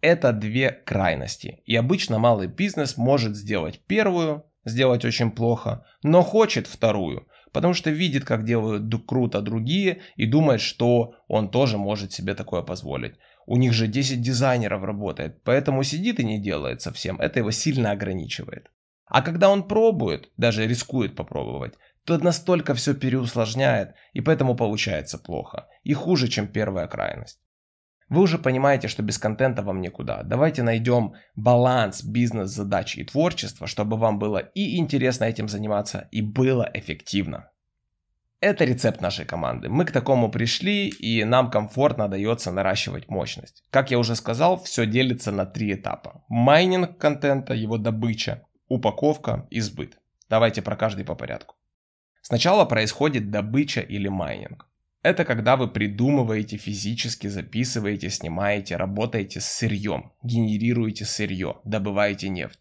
Это 0.00 0.32
две 0.32 0.70
крайности. 0.70 1.62
И 1.66 1.74
обычно 1.74 2.18
малый 2.18 2.46
бизнес 2.46 2.96
может 2.96 3.34
сделать 3.36 3.80
первую, 3.86 4.44
сделать 4.64 5.04
очень 5.04 5.32
плохо, 5.32 5.84
но 6.02 6.22
хочет 6.22 6.66
вторую, 6.68 7.26
потому 7.52 7.74
что 7.74 7.90
видит, 7.90 8.24
как 8.24 8.44
делают 8.44 8.84
круто 9.06 9.40
другие 9.40 10.00
и 10.14 10.26
думает, 10.26 10.60
что 10.60 11.14
он 11.26 11.50
тоже 11.50 11.78
может 11.78 12.12
себе 12.12 12.34
такое 12.34 12.62
позволить. 12.62 13.16
У 13.46 13.56
них 13.56 13.72
же 13.72 13.88
10 13.88 14.20
дизайнеров 14.20 14.84
работает, 14.84 15.42
поэтому 15.42 15.82
сидит 15.82 16.20
и 16.20 16.24
не 16.24 16.38
делает 16.38 16.80
совсем. 16.80 17.20
Это 17.20 17.40
его 17.40 17.50
сильно 17.50 17.90
ограничивает. 17.90 18.70
А 19.06 19.22
когда 19.22 19.48
он 19.50 19.66
пробует, 19.66 20.30
даже 20.36 20.66
рискует 20.66 21.16
попробовать, 21.16 21.74
то 22.04 22.18
настолько 22.18 22.74
все 22.74 22.94
переусложняет, 22.94 23.94
и 24.12 24.20
поэтому 24.20 24.54
получается 24.54 25.18
плохо. 25.18 25.66
И 25.82 25.92
хуже, 25.94 26.28
чем 26.28 26.46
первая 26.46 26.86
крайность. 26.86 27.40
Вы 28.08 28.22
уже 28.22 28.38
понимаете, 28.38 28.88
что 28.88 29.02
без 29.02 29.18
контента 29.18 29.62
вам 29.62 29.80
никуда. 29.80 30.22
Давайте 30.22 30.62
найдем 30.62 31.14
баланс 31.36 32.02
бизнес-задач 32.02 32.96
и 32.96 33.04
творчества, 33.04 33.66
чтобы 33.66 33.96
вам 33.96 34.18
было 34.18 34.38
и 34.38 34.78
интересно 34.78 35.24
этим 35.24 35.48
заниматься, 35.48 36.08
и 36.10 36.22
было 36.22 36.70
эффективно. 36.72 37.50
Это 38.40 38.64
рецепт 38.64 39.00
нашей 39.00 39.24
команды. 39.24 39.68
Мы 39.68 39.84
к 39.84 39.90
такому 39.90 40.30
пришли, 40.30 40.88
и 40.88 41.24
нам 41.24 41.50
комфортно 41.50 42.08
дается 42.08 42.52
наращивать 42.52 43.08
мощность. 43.08 43.64
Как 43.70 43.90
я 43.90 43.98
уже 43.98 44.14
сказал, 44.14 44.62
все 44.62 44.86
делится 44.86 45.32
на 45.32 45.44
три 45.44 45.74
этапа. 45.74 46.24
Майнинг 46.28 46.98
контента, 46.98 47.52
его 47.52 47.78
добыча, 47.78 48.44
упаковка 48.68 49.48
и 49.50 49.60
сбыт. 49.60 49.98
Давайте 50.30 50.62
про 50.62 50.76
каждый 50.76 51.04
по 51.04 51.16
порядку. 51.16 51.56
Сначала 52.22 52.64
происходит 52.64 53.30
добыча 53.30 53.80
или 53.80 54.06
майнинг. 54.06 54.67
Это 55.02 55.24
когда 55.24 55.56
вы 55.56 55.68
придумываете, 55.68 56.56
физически 56.56 57.28
записываете, 57.28 58.10
снимаете, 58.10 58.76
работаете 58.76 59.40
с 59.40 59.46
сырьем, 59.46 60.12
генерируете 60.22 61.04
сырье, 61.04 61.60
добываете 61.64 62.28
нефть. 62.28 62.58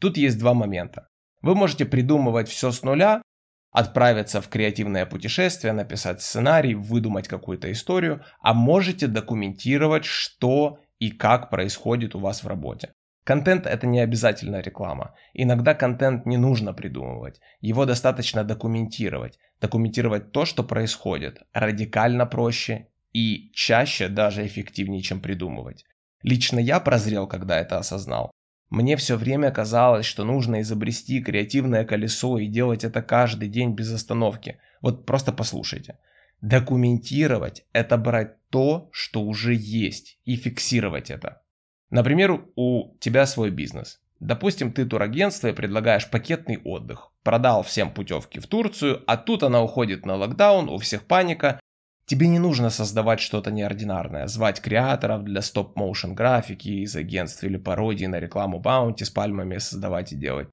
Тут 0.00 0.16
есть 0.16 0.38
два 0.38 0.54
момента. 0.54 1.08
Вы 1.40 1.54
можете 1.54 1.84
придумывать 1.84 2.48
все 2.48 2.72
с 2.72 2.82
нуля, 2.82 3.22
отправиться 3.70 4.40
в 4.40 4.48
креативное 4.48 5.06
путешествие, 5.06 5.72
написать 5.72 6.20
сценарий, 6.20 6.74
выдумать 6.74 7.28
какую-то 7.28 7.70
историю, 7.70 8.24
а 8.40 8.54
можете 8.54 9.06
документировать, 9.06 10.04
что 10.04 10.80
и 10.98 11.10
как 11.10 11.48
происходит 11.48 12.16
у 12.16 12.18
вас 12.18 12.42
в 12.42 12.48
работе. 12.48 12.92
Контент 13.28 13.66
это 13.66 13.86
не 13.86 14.00
обязательно 14.00 14.62
реклама. 14.62 15.14
Иногда 15.34 15.74
контент 15.74 16.24
не 16.24 16.38
нужно 16.38 16.72
придумывать. 16.72 17.42
Его 17.60 17.84
достаточно 17.84 18.42
документировать. 18.42 19.38
Документировать 19.60 20.32
то, 20.32 20.46
что 20.46 20.64
происходит. 20.64 21.42
Радикально 21.52 22.24
проще 22.24 22.88
и 23.12 23.50
чаще 23.52 24.08
даже 24.08 24.46
эффективнее, 24.46 25.02
чем 25.02 25.20
придумывать. 25.20 25.84
Лично 26.22 26.58
я 26.58 26.80
прозрел, 26.80 27.26
когда 27.26 27.60
это 27.60 27.76
осознал. 27.76 28.30
Мне 28.70 28.96
все 28.96 29.16
время 29.16 29.50
казалось, 29.50 30.06
что 30.06 30.24
нужно 30.24 30.62
изобрести 30.62 31.22
креативное 31.22 31.84
колесо 31.84 32.38
и 32.38 32.46
делать 32.46 32.82
это 32.82 33.02
каждый 33.02 33.50
день 33.50 33.74
без 33.74 33.92
остановки. 33.92 34.58
Вот 34.80 35.04
просто 35.04 35.32
послушайте. 35.34 35.98
Документировать– 36.40 37.66
это 37.74 37.98
брать 37.98 38.36
то, 38.48 38.88
что 38.90 39.20
уже 39.20 39.54
есть, 39.54 40.18
и 40.24 40.36
фиксировать 40.36 41.10
это. 41.10 41.42
Например, 41.90 42.44
у 42.56 42.96
тебя 43.00 43.26
свой 43.26 43.50
бизнес. 43.50 44.00
Допустим, 44.20 44.72
ты 44.72 44.84
турагентство 44.84 45.48
и 45.48 45.52
предлагаешь 45.52 46.10
пакетный 46.10 46.60
отдых. 46.64 47.12
Продал 47.22 47.62
всем 47.62 47.90
путевки 47.90 48.40
в 48.40 48.46
Турцию, 48.46 49.02
а 49.06 49.16
тут 49.16 49.42
она 49.42 49.62
уходит 49.62 50.04
на 50.04 50.16
локдаун, 50.16 50.68
у 50.68 50.78
всех 50.78 51.04
паника. 51.04 51.60
Тебе 52.04 52.26
не 52.26 52.38
нужно 52.38 52.70
создавать 52.70 53.20
что-то 53.20 53.50
неординарное, 53.50 54.26
звать 54.26 54.60
креаторов 54.60 55.24
для 55.24 55.42
стоп-моушен 55.42 56.14
графики 56.14 56.68
из 56.68 56.96
агентств 56.96 57.44
или 57.44 57.58
пародии 57.58 58.06
на 58.06 58.18
рекламу 58.18 58.58
баунти 58.58 59.04
с 59.04 59.10
пальмами 59.10 59.58
создавать 59.58 60.12
и 60.12 60.16
делать. 60.16 60.48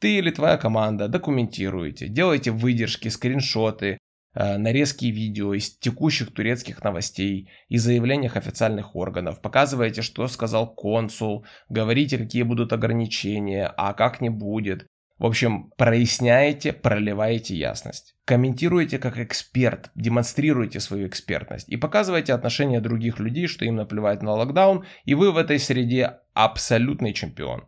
Ты 0.00 0.18
или 0.18 0.30
твоя 0.30 0.58
команда 0.58 1.08
документируете, 1.08 2.08
делаете 2.08 2.50
выдержки, 2.50 3.08
скриншоты, 3.08 3.98
нарезки 4.36 5.06
видео 5.06 5.54
из 5.54 5.76
текущих 5.78 6.32
турецких 6.32 6.84
новостей 6.84 7.50
и 7.68 7.78
заявлениях 7.78 8.36
официальных 8.36 8.94
органов, 8.94 9.40
показываете, 9.40 10.02
что 10.02 10.28
сказал 10.28 10.74
консул, 10.74 11.46
говорите, 11.68 12.18
какие 12.18 12.42
будут 12.42 12.72
ограничения, 12.72 13.66
а 13.76 13.94
как 13.94 14.20
не 14.20 14.28
будет. 14.28 14.86
В 15.18 15.24
общем, 15.24 15.70
проясняете, 15.78 16.74
проливаете 16.74 17.56
ясность. 17.56 18.14
Комментируете 18.26 18.98
как 18.98 19.18
эксперт, 19.18 19.90
демонстрируете 19.94 20.78
свою 20.78 21.06
экспертность 21.08 21.70
и 21.70 21.78
показываете 21.78 22.34
отношение 22.34 22.82
других 22.82 23.18
людей, 23.18 23.46
что 23.46 23.64
им 23.64 23.76
наплевать 23.76 24.22
на 24.22 24.32
локдаун, 24.32 24.84
и 25.06 25.14
вы 25.14 25.32
в 25.32 25.38
этой 25.38 25.58
среде 25.58 26.18
абсолютный 26.34 27.14
чемпион. 27.14 27.66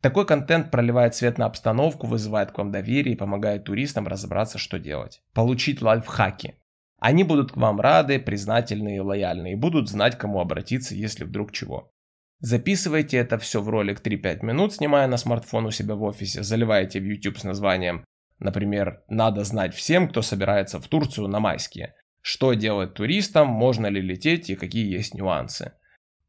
Такой 0.00 0.26
контент 0.26 0.70
проливает 0.70 1.14
свет 1.14 1.38
на 1.38 1.46
обстановку, 1.46 2.06
вызывает 2.06 2.52
к 2.52 2.58
вам 2.58 2.70
доверие 2.70 3.14
и 3.14 3.18
помогает 3.18 3.64
туристам 3.64 4.06
разобраться, 4.06 4.56
что 4.56 4.78
делать. 4.78 5.22
Получить 5.34 5.82
лайфхаки. 5.82 6.54
Они 6.98 7.24
будут 7.24 7.52
к 7.52 7.56
вам 7.56 7.80
рады, 7.80 8.18
признательны 8.18 8.96
и 8.96 9.00
лояльны, 9.00 9.52
и 9.52 9.56
будут 9.56 9.88
знать, 9.88 10.16
кому 10.16 10.40
обратиться, 10.40 10.94
если 10.94 11.24
вдруг 11.24 11.52
чего. 11.52 11.92
Записывайте 12.40 13.16
это 13.16 13.38
все 13.38 13.60
в 13.60 13.68
ролик 13.68 14.00
3-5 14.00 14.44
минут, 14.44 14.74
снимая 14.74 15.08
на 15.08 15.16
смартфон 15.16 15.66
у 15.66 15.70
себя 15.72 15.96
в 15.96 16.02
офисе, 16.04 16.44
заливаете 16.44 17.00
в 17.00 17.04
YouTube 17.04 17.38
с 17.38 17.44
названием, 17.44 18.04
например, 18.38 19.02
«Надо 19.08 19.42
знать 19.42 19.74
всем, 19.74 20.08
кто 20.08 20.22
собирается 20.22 20.80
в 20.80 20.86
Турцию 20.86 21.26
на 21.26 21.40
майские». 21.40 21.94
Что 22.20 22.52
делать 22.52 22.94
туристам, 22.94 23.48
можно 23.48 23.86
ли 23.86 24.00
лететь 24.00 24.50
и 24.50 24.56
какие 24.56 24.92
есть 24.92 25.14
нюансы. 25.14 25.72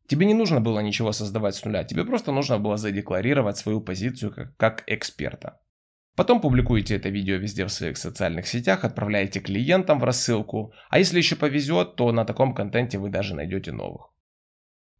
Тебе 0.10 0.26
не 0.26 0.34
нужно 0.34 0.60
было 0.60 0.80
ничего 0.80 1.12
создавать 1.12 1.54
с 1.54 1.64
нуля, 1.64 1.84
тебе 1.84 2.04
просто 2.04 2.32
нужно 2.32 2.58
было 2.58 2.78
задекларировать 2.78 3.58
свою 3.58 3.80
позицию 3.80 4.34
как, 4.34 4.58
как 4.58 4.84
эксперта. 4.88 5.62
Потом 6.16 6.42
публикуете 6.42 6.96
это 6.96 7.10
видео 7.10 7.36
везде 7.36 7.64
в 7.64 7.72
своих 7.72 7.96
социальных 7.96 8.48
сетях, 8.48 8.84
отправляете 8.84 9.40
клиентам 9.40 10.00
в 10.00 10.04
рассылку, 10.04 10.74
а 10.90 10.98
если 10.98 11.20
еще 11.20 11.36
повезет, 11.36 11.96
то 11.96 12.12
на 12.12 12.26
таком 12.26 12.56
контенте 12.56 12.98
вы 12.98 13.10
даже 13.10 13.36
найдете 13.36 13.72
новых. 13.72 14.12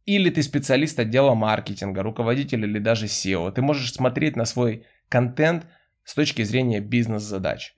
Или 0.06 0.30
ты 0.30 0.44
специалист 0.44 0.96
отдела 1.00 1.34
маркетинга, 1.34 2.04
руководитель 2.04 2.64
или 2.64 2.78
даже 2.78 3.06
SEO. 3.06 3.50
Ты 3.50 3.62
можешь 3.62 3.92
смотреть 3.92 4.36
на 4.36 4.44
свой 4.44 4.86
контент 5.08 5.66
с 6.04 6.14
точки 6.14 6.42
зрения 6.42 6.80
бизнес-задач. 6.80 7.74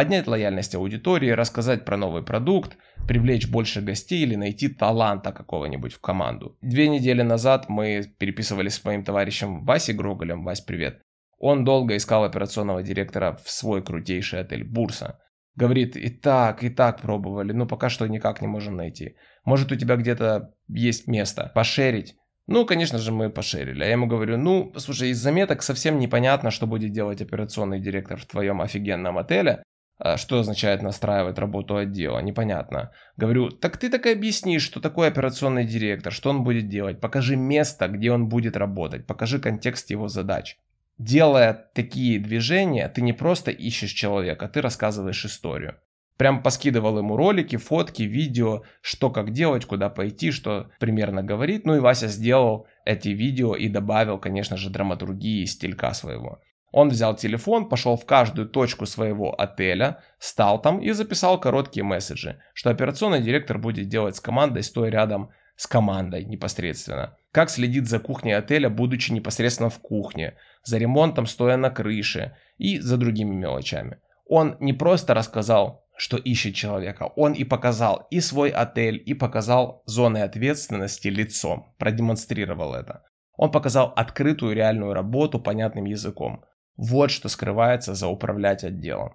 Поднять 0.00 0.26
лояльность 0.26 0.74
аудитории, 0.74 1.28
рассказать 1.28 1.84
про 1.84 1.98
новый 1.98 2.22
продукт, 2.22 2.78
привлечь 3.06 3.46
больше 3.46 3.82
гостей 3.82 4.22
или 4.22 4.34
найти 4.34 4.68
таланта 4.68 5.30
какого-нибудь 5.30 5.92
в 5.92 6.00
команду. 6.00 6.56
Две 6.62 6.88
недели 6.88 7.20
назад 7.20 7.68
мы 7.68 8.10
переписывались 8.16 8.76
с 8.76 8.84
моим 8.86 9.04
товарищем 9.04 9.62
Васей 9.66 9.94
Гроголем. 9.94 10.42
Вась, 10.42 10.62
привет. 10.62 11.02
Он 11.38 11.66
долго 11.66 11.98
искал 11.98 12.24
операционного 12.24 12.82
директора 12.82 13.38
в 13.44 13.50
свой 13.50 13.84
крутейший 13.84 14.40
отель 14.40 14.64
«Бурса». 14.64 15.18
Говорит, 15.54 15.96
и 15.96 16.08
так, 16.08 16.64
и 16.64 16.70
так 16.70 17.02
пробовали, 17.02 17.52
но 17.52 17.66
пока 17.66 17.90
что 17.90 18.06
никак 18.06 18.40
не 18.40 18.48
можем 18.48 18.76
найти. 18.76 19.16
Может 19.44 19.70
у 19.70 19.76
тебя 19.76 19.96
где-то 19.96 20.54
есть 20.68 21.08
место 21.08 21.52
пошерить? 21.54 22.16
Ну, 22.46 22.64
конечно 22.64 22.98
же, 22.98 23.12
мы 23.12 23.28
пошерили. 23.28 23.82
А 23.82 23.86
я 23.86 23.92
ему 23.92 24.06
говорю, 24.06 24.38
ну, 24.38 24.72
слушай, 24.78 25.10
из 25.10 25.18
заметок 25.18 25.62
совсем 25.62 25.98
непонятно, 25.98 26.50
что 26.50 26.66
будет 26.66 26.90
делать 26.90 27.20
операционный 27.20 27.80
директор 27.80 28.18
в 28.18 28.24
твоем 28.24 28.62
офигенном 28.62 29.18
отеле. 29.18 29.62
А 30.02 30.16
что 30.16 30.38
означает 30.38 30.80
настраивать 30.80 31.38
работу 31.38 31.76
отдела? 31.76 32.20
Непонятно. 32.20 32.90
Говорю, 33.18 33.50
так 33.50 33.76
ты 33.76 33.90
так 33.90 34.06
и 34.06 34.12
объясни, 34.12 34.58
что 34.58 34.80
такое 34.80 35.08
операционный 35.08 35.66
директор, 35.66 36.10
что 36.10 36.30
он 36.30 36.42
будет 36.42 36.68
делать. 36.68 37.00
Покажи 37.00 37.36
место, 37.36 37.86
где 37.86 38.10
он 38.10 38.28
будет 38.28 38.56
работать. 38.56 39.06
Покажи 39.06 39.38
контекст 39.38 39.90
его 39.90 40.08
задач. 40.08 40.56
Делая 40.96 41.52
такие 41.74 42.18
движения, 42.18 42.88
ты 42.88 43.02
не 43.02 43.12
просто 43.12 43.50
ищешь 43.50 43.92
человека, 43.92 44.48
ты 44.48 44.62
рассказываешь 44.62 45.26
историю. 45.26 45.76
Прям 46.16 46.42
поскидывал 46.42 46.98
ему 46.98 47.16
ролики, 47.16 47.56
фотки, 47.56 48.02
видео, 48.02 48.62
что 48.80 49.10
как 49.10 49.32
делать, 49.32 49.66
куда 49.66 49.90
пойти, 49.90 50.30
что 50.30 50.70
примерно 50.78 51.22
говорит. 51.22 51.66
Ну 51.66 51.76
и 51.76 51.78
Вася 51.78 52.08
сделал 52.08 52.66
эти 52.86 53.08
видео 53.08 53.54
и 53.54 53.68
добавил, 53.68 54.18
конечно 54.18 54.56
же, 54.56 54.70
драматургии 54.70 55.42
и 55.42 55.46
стилька 55.46 55.92
своего. 55.92 56.40
Он 56.72 56.88
взял 56.88 57.16
телефон, 57.16 57.68
пошел 57.68 57.96
в 57.96 58.06
каждую 58.06 58.48
точку 58.48 58.86
своего 58.86 59.38
отеля, 59.38 60.02
стал 60.18 60.60
там 60.60 60.80
и 60.80 60.90
записал 60.92 61.40
короткие 61.40 61.84
месседжи, 61.84 62.40
что 62.54 62.70
операционный 62.70 63.20
директор 63.20 63.58
будет 63.58 63.88
делать 63.88 64.16
с 64.16 64.20
командой, 64.20 64.62
стоя 64.62 64.90
рядом 64.90 65.30
с 65.56 65.66
командой 65.66 66.24
непосредственно. 66.24 67.16
Как 67.32 67.50
следит 67.50 67.88
за 67.88 67.98
кухней 67.98 68.36
отеля, 68.36 68.70
будучи 68.70 69.12
непосредственно 69.12 69.68
в 69.68 69.78
кухне, 69.78 70.34
за 70.64 70.78
ремонтом, 70.78 71.26
стоя 71.26 71.56
на 71.56 71.70
крыше 71.70 72.36
и 72.56 72.78
за 72.78 72.96
другими 72.96 73.34
мелочами. 73.34 73.98
Он 74.26 74.56
не 74.60 74.72
просто 74.72 75.14
рассказал 75.14 75.84
что 76.00 76.16
ищет 76.16 76.54
человека. 76.54 77.12
Он 77.14 77.34
и 77.34 77.44
показал 77.44 78.06
и 78.10 78.20
свой 78.20 78.48
отель, 78.48 79.02
и 79.04 79.12
показал 79.12 79.82
зоны 79.84 80.22
ответственности 80.22 81.08
лицом, 81.08 81.74
продемонстрировал 81.78 82.72
это. 82.74 83.02
Он 83.36 83.50
показал 83.50 83.92
открытую 83.94 84.54
реальную 84.54 84.94
работу 84.94 85.38
понятным 85.38 85.84
языком. 85.84 86.42
Вот 86.82 87.10
что 87.10 87.28
скрывается 87.28 87.94
за 87.94 88.08
управлять 88.08 88.64
отделом. 88.64 89.14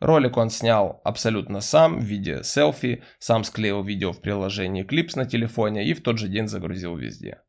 Ролик 0.00 0.36
он 0.36 0.50
снял 0.50 1.00
абсолютно 1.02 1.62
сам 1.62 1.98
в 1.98 2.02
виде 2.02 2.42
селфи, 2.42 3.02
сам 3.18 3.42
склеил 3.42 3.82
видео 3.82 4.12
в 4.12 4.20
приложении 4.20 4.84
Clips 4.84 5.12
на 5.16 5.24
телефоне 5.24 5.86
и 5.86 5.94
в 5.94 6.02
тот 6.02 6.18
же 6.18 6.28
день 6.28 6.46
загрузил 6.46 6.94
везде. 6.94 7.40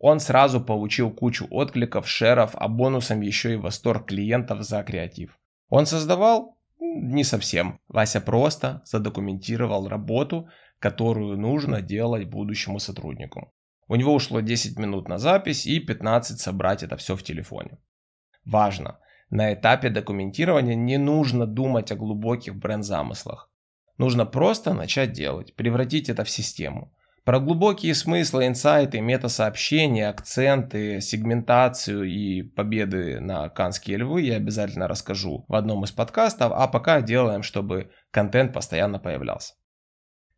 Он 0.00 0.18
сразу 0.18 0.60
получил 0.60 1.12
кучу 1.12 1.46
откликов, 1.48 2.08
шеров, 2.08 2.50
а 2.54 2.66
бонусом 2.66 3.20
еще 3.20 3.52
и 3.52 3.56
восторг 3.56 4.08
клиентов 4.08 4.62
за 4.62 4.82
креатив. 4.82 5.38
Он 5.68 5.86
создавал 5.86 6.58
не 6.80 7.22
совсем. 7.22 7.78
Вася 7.86 8.20
просто 8.20 8.82
задокументировал 8.84 9.86
работу, 9.86 10.48
которую 10.80 11.38
нужно 11.38 11.82
делать 11.82 12.28
будущему 12.28 12.80
сотруднику. 12.80 13.52
У 13.86 13.94
него 13.94 14.12
ушло 14.12 14.40
10 14.40 14.76
минут 14.76 15.08
на 15.08 15.18
запись 15.18 15.66
и 15.66 15.78
15 15.78 16.40
собрать 16.40 16.82
это 16.82 16.96
все 16.96 17.14
в 17.14 17.22
телефоне. 17.22 17.78
Важно, 18.44 18.98
на 19.30 19.54
этапе 19.54 19.88
документирования 19.88 20.74
не 20.74 20.98
нужно 20.98 21.46
думать 21.46 21.90
о 21.92 21.96
глубоких 21.96 22.56
бренд-замыслах. 22.56 23.50
Нужно 23.98 24.26
просто 24.26 24.74
начать 24.74 25.12
делать, 25.12 25.54
превратить 25.54 26.08
это 26.08 26.24
в 26.24 26.30
систему. 26.30 26.92
Про 27.24 27.38
глубокие 27.38 27.94
смыслы, 27.94 28.48
инсайты, 28.48 29.00
мета-сообщения, 29.00 30.08
акценты, 30.08 31.00
сегментацию 31.00 32.02
и 32.02 32.42
победы 32.42 33.20
на 33.20 33.48
Канские 33.48 33.98
львы 33.98 34.22
я 34.22 34.36
обязательно 34.36 34.88
расскажу 34.88 35.44
в 35.46 35.54
одном 35.54 35.84
из 35.84 35.92
подкастов, 35.92 36.52
а 36.52 36.66
пока 36.66 37.00
делаем, 37.00 37.44
чтобы 37.44 37.92
контент 38.10 38.52
постоянно 38.52 38.98
появлялся. 38.98 39.54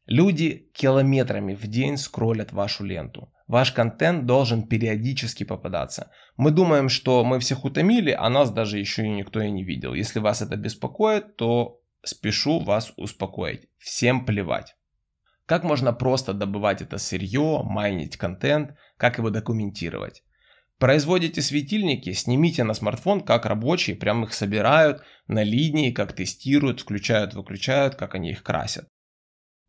Люди 0.05 0.71
километрами 0.75 1.55
в 1.55 1.67
день 1.67 1.97
скроллят 1.97 2.53
вашу 2.53 2.85
ленту. 2.85 3.33
Ваш 3.47 3.73
контент 3.73 4.25
должен 4.25 4.67
периодически 4.67 5.45
попадаться. 5.45 6.11
Мы 6.37 6.51
думаем, 6.51 6.89
что 6.89 7.25
мы 7.25 7.41
всех 7.41 7.65
утомили, 7.65 8.11
а 8.11 8.31
нас 8.31 8.51
даже 8.51 8.79
еще 8.79 9.05
и 9.05 9.11
никто 9.11 9.41
и 9.41 9.51
не 9.51 9.65
видел. 9.65 9.93
Если 9.93 10.19
вас 10.19 10.41
это 10.41 10.57
беспокоит, 10.57 11.37
то 11.37 11.81
спешу 12.03 12.61
вас 12.61 12.93
успокоить. 12.97 13.69
Всем 13.79 14.25
плевать. 14.25 14.77
Как 15.47 15.63
можно 15.63 15.93
просто 15.93 16.33
добывать 16.33 16.81
это 16.81 16.97
сырье, 16.97 17.61
майнить 17.65 18.17
контент, 18.17 18.77
как 18.97 19.19
его 19.19 19.29
документировать. 19.29 20.23
Производите 20.79 21.43
светильники, 21.43 22.13
снимите 22.13 22.65
на 22.65 22.73
смартфон, 22.73 23.21
как 23.21 23.45
рабочие, 23.45 23.95
прям 23.95 24.25
их 24.25 24.33
собирают 24.33 25.03
на 25.29 25.43
линии, 25.43 25.93
как 25.93 26.15
тестируют, 26.15 26.81
включают, 26.81 27.35
выключают, 27.35 27.95
как 27.95 28.15
они 28.15 28.31
их 28.31 28.43
красят. 28.43 28.89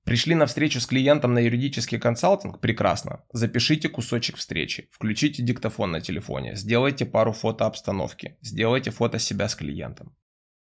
Пришли 0.06 0.36
на 0.36 0.46
встречу 0.46 0.80
с 0.80 0.86
клиентом 0.86 1.34
на 1.34 1.40
юридический 1.40 1.98
консалтинг? 1.98 2.62
Прекрасно. 2.62 3.24
Запишите 3.34 3.90
кусочек 3.90 4.38
встречи, 4.38 4.88
включите 4.92 5.42
диктофон 5.42 5.92
на 5.92 6.00
телефоне, 6.00 6.56
сделайте 6.56 7.08
пару 7.08 7.32
фото 7.32 7.66
обстановки, 7.66 8.38
сделайте 8.40 8.92
фото 8.92 9.18
себя 9.18 9.50
с 9.50 9.56
клиентом. 9.56 10.16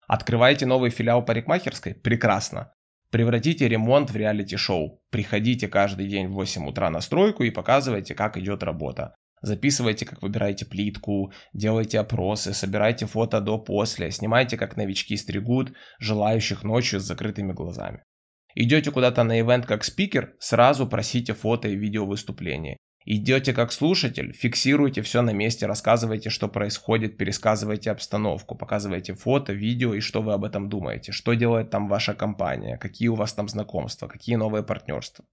Открываете 0.06 0.66
новый 0.66 0.90
филиал 0.90 1.24
парикмахерской? 1.24 1.94
Прекрасно. 1.94 2.74
Превратите 3.10 3.66
ремонт 3.66 4.10
в 4.10 4.16
реалити-шоу. 4.16 5.02
Приходите 5.10 5.68
каждый 5.68 6.06
день 6.06 6.28
в 6.28 6.32
8 6.32 6.68
утра 6.68 6.90
на 6.90 7.00
стройку 7.00 7.42
и 7.42 7.50
показывайте, 7.50 8.14
как 8.14 8.36
идет 8.36 8.62
работа. 8.62 9.14
Записывайте, 9.40 10.04
как 10.04 10.20
выбираете 10.20 10.66
плитку, 10.66 11.32
делайте 11.54 11.98
опросы, 11.98 12.52
собирайте 12.52 13.06
фото 13.06 13.40
до-после, 13.40 14.10
снимайте, 14.10 14.58
как 14.58 14.76
новички 14.76 15.16
стригут 15.16 15.72
желающих 15.98 16.62
ночью 16.62 17.00
с 17.00 17.04
закрытыми 17.04 17.52
глазами. 17.52 18.04
Идете 18.54 18.90
куда-то 18.90 19.22
на 19.24 19.40
ивент 19.40 19.66
как 19.66 19.84
спикер, 19.84 20.34
сразу 20.38 20.86
просите 20.86 21.34
фото 21.34 21.68
и 21.68 21.76
видео 21.76 22.06
выступления. 22.06 22.76
Идете 23.06 23.54
как 23.54 23.72
слушатель, 23.72 24.32
фиксируйте 24.34 25.00
все 25.00 25.22
на 25.22 25.30
месте, 25.30 25.66
рассказывайте, 25.66 26.28
что 26.28 26.48
происходит, 26.48 27.16
пересказывайте 27.16 27.90
обстановку, 27.90 28.56
показывайте 28.56 29.14
фото, 29.14 29.54
видео 29.54 29.94
и 29.94 30.00
что 30.00 30.20
вы 30.20 30.34
об 30.34 30.44
этом 30.44 30.68
думаете, 30.68 31.10
что 31.12 31.32
делает 31.32 31.70
там 31.70 31.88
ваша 31.88 32.12
компания, 32.12 32.76
какие 32.76 33.08
у 33.08 33.14
вас 33.14 33.32
там 33.32 33.48
знакомства, 33.48 34.06
какие 34.06 34.36
новые 34.36 34.62
партнерства. 34.62 35.24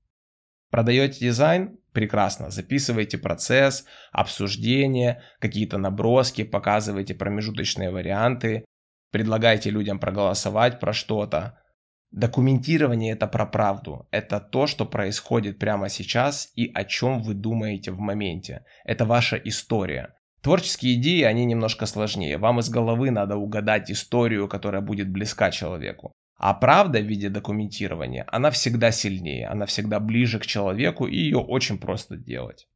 Продаете 0.69 1.19
дизайн? 1.19 1.77
Прекрасно. 1.91 2.51
Записывайте 2.51 3.17
процесс, 3.17 3.85
обсуждение, 4.11 5.21
какие-то 5.39 5.77
наброски, 5.77 6.43
показывайте 6.43 7.15
промежуточные 7.15 7.89
варианты, 7.89 8.65
предлагайте 9.11 9.71
людям 9.71 9.99
проголосовать 9.99 10.79
про 10.79 10.93
что-то. 10.93 11.59
Документирование 12.11 13.13
это 13.13 13.27
про 13.27 13.45
правду. 13.45 14.07
Это 14.11 14.39
то, 14.39 14.65
что 14.65 14.85
происходит 14.85 15.59
прямо 15.59 15.89
сейчас 15.89 16.51
и 16.55 16.71
о 16.73 16.83
чем 16.83 17.21
вы 17.21 17.33
думаете 17.33 17.91
в 17.91 17.99
моменте. 17.99 18.63
Это 18.85 19.05
ваша 19.05 19.35
история. 19.35 20.15
Творческие 20.41 20.93
идеи, 20.95 21.23
они 21.23 21.45
немножко 21.45 21.85
сложнее. 21.85 22.37
Вам 22.37 22.59
из 22.59 22.69
головы 22.69 23.11
надо 23.11 23.35
угадать 23.35 23.91
историю, 23.91 24.47
которая 24.47 24.81
будет 24.81 25.09
близка 25.09 25.51
человеку. 25.51 26.13
А 26.37 26.53
правда 26.53 26.99
в 26.99 27.05
виде 27.05 27.29
документирования, 27.29 28.25
она 28.27 28.51
всегда 28.51 28.91
сильнее, 28.91 29.47
она 29.47 29.65
всегда 29.65 29.99
ближе 29.99 30.39
к 30.39 30.45
человеку 30.45 31.07
и 31.07 31.17
ее 31.17 31.39
очень 31.39 31.79
просто 31.79 32.15
делать. 32.15 32.67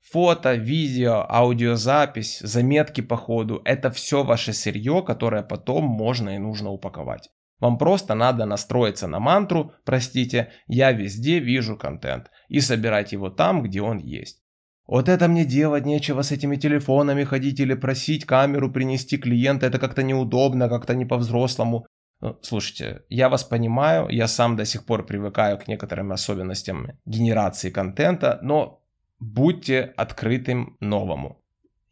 Фото, 0.00 0.54
видео, 0.54 1.26
аудиозапись, 1.28 2.38
заметки 2.38 3.00
по 3.00 3.16
ходу– 3.16 3.60
это 3.64 3.90
все 3.90 4.22
ваше 4.22 4.52
сырье, 4.52 5.02
которое 5.02 5.42
потом 5.42 5.84
можно 5.84 6.36
и 6.36 6.38
нужно 6.38 6.70
упаковать. 6.70 7.30
Вам 7.60 7.78
просто 7.78 8.14
надо 8.14 8.44
настроиться 8.44 9.06
на 9.06 9.18
мантру, 9.18 9.72
простите, 9.84 10.52
я 10.66 10.92
везде 10.92 11.38
вижу 11.38 11.76
контент 11.76 12.30
и 12.48 12.60
собирать 12.60 13.12
его 13.12 13.30
там, 13.30 13.62
где 13.62 13.80
он 13.80 13.98
есть. 13.98 14.42
Вот 14.86 15.08
это 15.08 15.26
мне 15.26 15.44
делать 15.44 15.84
нечего 15.84 16.22
с 16.22 16.30
этими 16.30 16.56
телефонами 16.56 17.24
ходить 17.24 17.58
или 17.58 17.74
просить 17.74 18.24
камеру 18.24 18.70
принести 18.70 19.16
клиента, 19.16 19.66
это 19.66 19.78
как-то 19.78 20.02
неудобно, 20.02 20.68
как-то 20.68 20.94
не 20.94 21.04
по-взрослому. 21.04 21.86
Ну, 22.20 22.38
слушайте, 22.42 23.02
я 23.08 23.28
вас 23.28 23.42
понимаю, 23.44 24.08
я 24.08 24.28
сам 24.28 24.56
до 24.56 24.64
сих 24.64 24.86
пор 24.86 25.04
привыкаю 25.04 25.58
к 25.58 25.66
некоторым 25.66 26.12
особенностям 26.12 26.92
генерации 27.04 27.70
контента, 27.70 28.38
но 28.42 28.82
будьте 29.18 29.92
открытым 29.96 30.76
новому. 30.80 31.42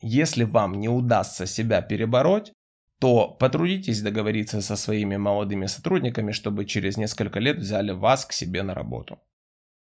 Если 0.01 0.45
вам 0.45 0.81
не 0.81 0.89
удастся 0.89 1.47
себя 1.47 1.83
перебороть, 1.83 2.53
то 3.01 3.29
потрудитесь 3.29 4.03
договориться 4.03 4.61
со 4.61 4.77
своими 4.77 5.17
молодыми 5.17 5.67
сотрудниками, 5.67 6.33
чтобы 6.33 6.65
через 6.65 6.97
несколько 6.97 7.41
лет 7.41 7.59
взяли 7.59 7.93
вас 7.93 8.25
к 8.25 8.33
себе 8.33 8.63
на 8.63 8.75
работу. 8.75 9.19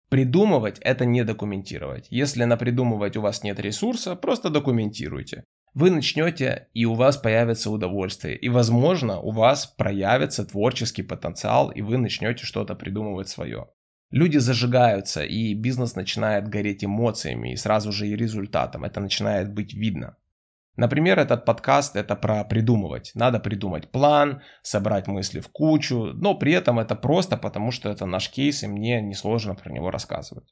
Придумывать– 0.10 0.80
это 0.82 1.06
не 1.06 1.24
документировать. 1.24 2.08
Если 2.10 2.44
на 2.44 2.58
придумывать 2.58 3.18
у 3.18 3.22
вас 3.22 3.44
нет 3.44 3.60
ресурса, 3.60 4.16
просто 4.16 4.50
документируйте. 4.50 5.44
Вы 5.74 5.90
начнете, 5.90 6.70
и 6.74 6.86
у 6.86 6.94
вас 6.94 7.18
появится 7.18 7.70
удовольствие. 7.70 8.38
И, 8.38 8.48
возможно, 8.48 9.20
у 9.20 9.32
вас 9.32 9.66
проявится 9.66 10.46
творческий 10.46 11.04
потенциал, 11.04 11.70
и 11.70 11.82
вы 11.82 11.98
начнете 11.98 12.46
что-то 12.46 12.76
придумывать 12.76 13.28
свое. 13.28 13.68
Люди 14.12 14.38
зажигаются, 14.38 15.26
и 15.26 15.54
бизнес 15.54 15.96
начинает 15.96 16.48
гореть 16.48 16.86
эмоциями, 16.86 17.52
и 17.52 17.58
сразу 17.58 17.92
же 17.92 18.08
и 18.08 18.16
результатом. 18.16 18.86
Это 18.86 19.02
начинает 19.02 19.54
быть 19.54 19.74
видно. 19.74 20.16
Например, 20.76 21.20
этот 21.20 21.46
подкаст 21.46 21.96
это 21.96 22.16
про 22.16 22.44
придумывать. 22.44 23.12
Надо 23.16 23.40
придумать 23.40 23.92
план, 23.92 24.42
собрать 24.62 25.08
мысли 25.08 25.40
в 25.40 25.50
кучу, 25.50 26.12
но 26.14 26.36
при 26.36 26.52
этом 26.52 26.80
это 26.80 26.96
просто 26.96 27.38
потому, 27.38 27.72
что 27.72 27.90
это 27.90 28.06
наш 28.06 28.30
кейс, 28.30 28.64
и 28.64 28.68
мне 28.68 29.02
несложно 29.02 29.56
про 29.56 29.72
него 29.72 29.90
рассказывать. 29.90 30.50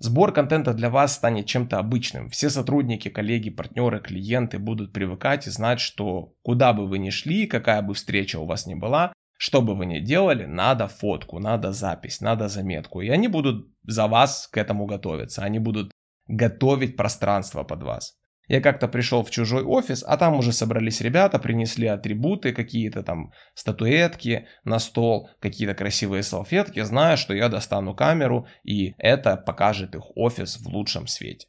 Сбор 0.00 0.32
контента 0.32 0.74
для 0.74 0.90
вас 0.90 1.14
станет 1.14 1.46
чем-то 1.46 1.78
обычным. 1.78 2.30
Все 2.30 2.50
сотрудники, 2.50 3.08
коллеги, 3.08 3.50
партнеры, 3.50 3.98
клиенты 3.98 4.60
будут 4.60 4.92
привыкать 4.92 5.48
и 5.48 5.50
знать, 5.50 5.80
что 5.80 6.34
куда 6.42 6.72
бы 6.72 6.86
вы 6.86 6.98
ни 6.98 7.10
шли, 7.10 7.48
какая 7.48 7.82
бы 7.82 7.94
встреча 7.94 8.38
у 8.38 8.46
вас 8.46 8.66
ни 8.66 8.74
была, 8.74 9.12
что 9.36 9.60
бы 9.60 9.74
вы 9.74 9.86
ни 9.86 9.98
делали, 9.98 10.46
надо 10.46 10.86
фотку, 10.86 11.40
надо 11.40 11.72
запись, 11.72 12.20
надо 12.20 12.48
заметку. 12.48 13.00
И 13.00 13.08
они 13.08 13.26
будут 13.26 13.72
за 13.82 14.06
вас 14.06 14.46
к 14.46 14.56
этому 14.56 14.86
готовиться. 14.86 15.42
Они 15.42 15.58
будут 15.58 15.90
готовить 16.28 16.96
пространство 16.96 17.64
под 17.64 17.82
вас. 17.82 18.17
Я 18.48 18.62
как-то 18.62 18.88
пришел 18.88 19.22
в 19.22 19.30
чужой 19.30 19.62
офис, 19.62 20.02
а 20.06 20.16
там 20.16 20.34
уже 20.34 20.52
собрались 20.52 21.02
ребята, 21.02 21.38
принесли 21.38 21.86
атрибуты, 21.86 22.52
какие-то 22.52 23.02
там 23.02 23.32
статуэтки 23.54 24.46
на 24.64 24.78
стол, 24.78 25.28
какие-то 25.38 25.74
красивые 25.74 26.22
салфетки, 26.22 26.82
зная, 26.82 27.16
что 27.16 27.34
я 27.34 27.48
достану 27.48 27.94
камеру 27.94 28.46
и 28.64 28.94
это 28.98 29.36
покажет 29.36 29.94
их 29.94 30.16
офис 30.16 30.58
в 30.58 30.66
лучшем 30.68 31.06
свете. 31.06 31.46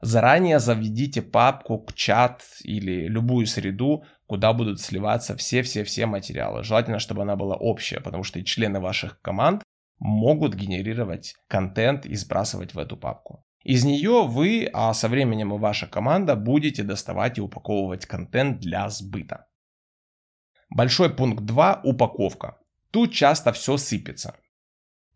Заранее 0.00 0.60
заведите 0.60 1.22
папку, 1.22 1.84
чат 1.94 2.44
или 2.62 3.08
любую 3.08 3.46
среду, 3.46 4.04
куда 4.26 4.52
будут 4.52 4.80
сливаться 4.80 5.36
все-все-все 5.36 6.06
материалы. 6.06 6.62
Желательно, 6.62 7.00
чтобы 7.00 7.22
она 7.22 7.34
была 7.34 7.56
общая, 7.56 7.98
потому 7.98 8.22
что 8.22 8.38
и 8.38 8.44
члены 8.44 8.78
ваших 8.78 9.20
команд 9.22 9.64
могут 9.98 10.54
генерировать 10.54 11.34
контент 11.48 12.06
и 12.06 12.14
сбрасывать 12.14 12.74
в 12.74 12.78
эту 12.78 12.96
папку. 12.96 13.44
Из 13.68 13.84
нее 13.84 14.26
вы, 14.26 14.66
а 14.72 14.94
со 14.94 15.08
временем 15.08 15.54
и 15.54 15.58
ваша 15.58 15.86
команда 15.86 16.36
будете 16.36 16.82
доставать 16.82 17.36
и 17.36 17.42
упаковывать 17.42 18.06
контент 18.06 18.60
для 18.60 18.88
сбыта. 18.88 19.44
Большой 20.70 21.14
пункт 21.14 21.44
2– 21.44 21.82
упаковка. 21.84 22.56
Тут 22.90 23.12
часто 23.12 23.52
все 23.52 23.76
сыпется. 23.76 24.36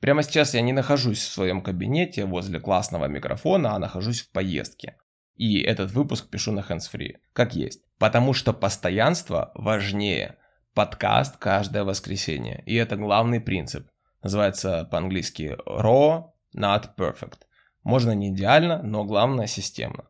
Прямо 0.01 0.23
сейчас 0.23 0.53
я 0.53 0.61
не 0.61 0.75
нахожусь 0.75 1.21
в 1.21 1.33
своем 1.33 1.63
кабинете 1.63 2.27
возле 2.27 2.61
классного 2.61 3.07
микрофона, 3.07 3.75
а 3.75 3.79
нахожусь 3.79 4.21
в 4.21 4.31
поездке. 4.33 4.99
И 5.37 5.63
этот 5.63 5.91
выпуск 5.93 6.29
пишу 6.29 6.53
на 6.53 6.61
hands-free, 6.61 7.21
как 7.33 7.55
есть. 7.55 7.81
Потому 7.97 8.35
что 8.35 8.53
постоянство 8.53 9.51
важнее. 9.55 10.37
Подкаст 10.75 11.39
каждое 11.39 11.85
воскресенье. 11.85 12.63
И 12.67 12.75
это 12.75 12.97
главный 12.97 13.41
принцип. 13.41 13.89
Называется 14.23 14.87
по-английски 14.91 15.57
raw, 15.67 16.25
not 16.55 16.91
perfect. 16.99 17.47
Можно 17.83 18.13
не 18.13 18.31
идеально, 18.31 18.83
но 18.83 19.05
главное 19.05 19.47
системно. 19.47 20.05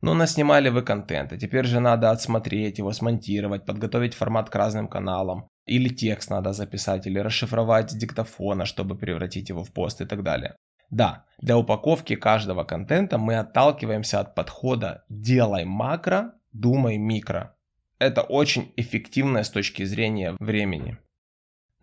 Ну, 0.00 0.12
наснимали 0.12 0.68
вы 0.68 0.82
контент, 0.82 1.32
а 1.32 1.38
теперь 1.38 1.64
же 1.64 1.80
надо 1.80 2.10
отсмотреть 2.10 2.78
его, 2.78 2.92
смонтировать, 2.92 3.64
подготовить 3.64 4.14
формат 4.14 4.50
к 4.50 4.54
разным 4.54 4.86
каналам. 4.86 5.48
Или 5.64 5.88
текст 5.88 6.30
надо 6.30 6.52
записать, 6.52 7.06
или 7.06 7.18
расшифровать 7.18 7.90
с 7.90 7.94
диктофона, 7.94 8.66
чтобы 8.66 8.98
превратить 8.98 9.48
его 9.48 9.64
в 9.64 9.72
пост 9.72 10.02
и 10.02 10.04
так 10.04 10.22
далее. 10.22 10.56
Да, 10.90 11.24
для 11.40 11.56
упаковки 11.56 12.16
каждого 12.16 12.64
контента 12.64 13.16
мы 13.16 13.36
отталкиваемся 13.38 14.20
от 14.20 14.34
подхода 14.34 15.04
«делай 15.08 15.64
макро, 15.64 16.34
думай 16.52 16.98
микро». 16.98 17.56
Это 17.98 18.20
очень 18.20 18.72
эффективно 18.76 19.42
с 19.42 19.50
точки 19.50 19.84
зрения 19.84 20.36
времени. 20.38 20.98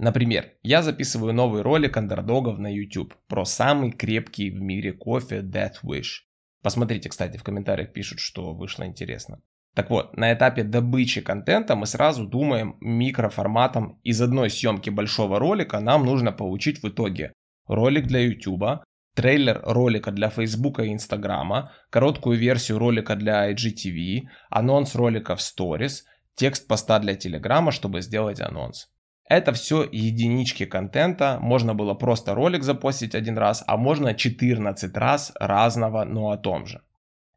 Например, 0.02 0.50
я 0.64 0.82
записываю 0.82 1.32
новый 1.32 1.62
ролик 1.62 1.96
андердогов 1.96 2.58
на 2.58 2.74
YouTube 2.74 3.14
про 3.28 3.46
самый 3.46 3.92
крепкий 3.92 4.50
в 4.50 4.60
мире 4.60 4.94
кофе 4.94 5.42
Death 5.42 5.84
Wish. 5.84 6.24
Посмотрите, 6.64 7.08
кстати, 7.08 7.38
в 7.38 7.44
комментариях 7.44 7.94
пишут, 7.94 8.20
что 8.20 8.56
вышло 8.56 8.84
интересно. 8.84 9.44
Так 9.76 9.92
вот, 9.92 10.18
на 10.18 10.34
этапе 10.34 10.64
добычи 10.64 11.22
контента 11.22 11.76
мы 11.76 11.86
сразу 11.86 12.26
думаем 12.26 12.78
микроформатом. 12.82 14.00
Из 14.02 14.20
одной 14.20 14.50
съемки 14.50 14.90
большого 14.90 15.38
ролика 15.38 15.80
нам 15.80 16.04
нужно 16.04 16.32
получить 16.32 16.82
в 16.82 16.90
итоге 16.90 17.34
ролик 17.68 18.08
для 18.08 18.22
YouTube, 18.22 18.84
трейлер 19.16 19.62
ролика 19.64 20.12
для 20.12 20.32
Facebook 20.32 20.80
и 20.80 20.96
Instagram, 20.96 21.70
короткую 21.92 22.40
версию 22.40 22.80
ролика 22.80 23.16
для 23.16 23.52
IGTV, 23.52 24.22
анонс 24.50 24.96
ролика 24.96 25.36
в 25.36 25.42
Stories, 25.42 26.06
текст 26.34 26.68
поста 26.68 26.98
для 26.98 27.14
Telegram, 27.14 27.70
чтобы 27.70 28.02
сделать 28.02 28.42
анонс. 28.42 28.88
Это 29.32 29.54
все 29.54 29.88
единички 29.90 30.66
контента. 30.66 31.40
Можно 31.40 31.74
было 31.74 31.94
просто 31.94 32.36
ролик 32.36 32.64
запостить 32.64 33.16
один 33.16 33.38
раз, 33.38 33.64
а 33.66 33.78
можно 33.78 34.14
14 34.14 34.98
раз 34.98 35.32
разного, 35.40 36.04
но 36.04 36.32
о 36.32 36.38
том 36.38 36.66
же. 36.66 36.82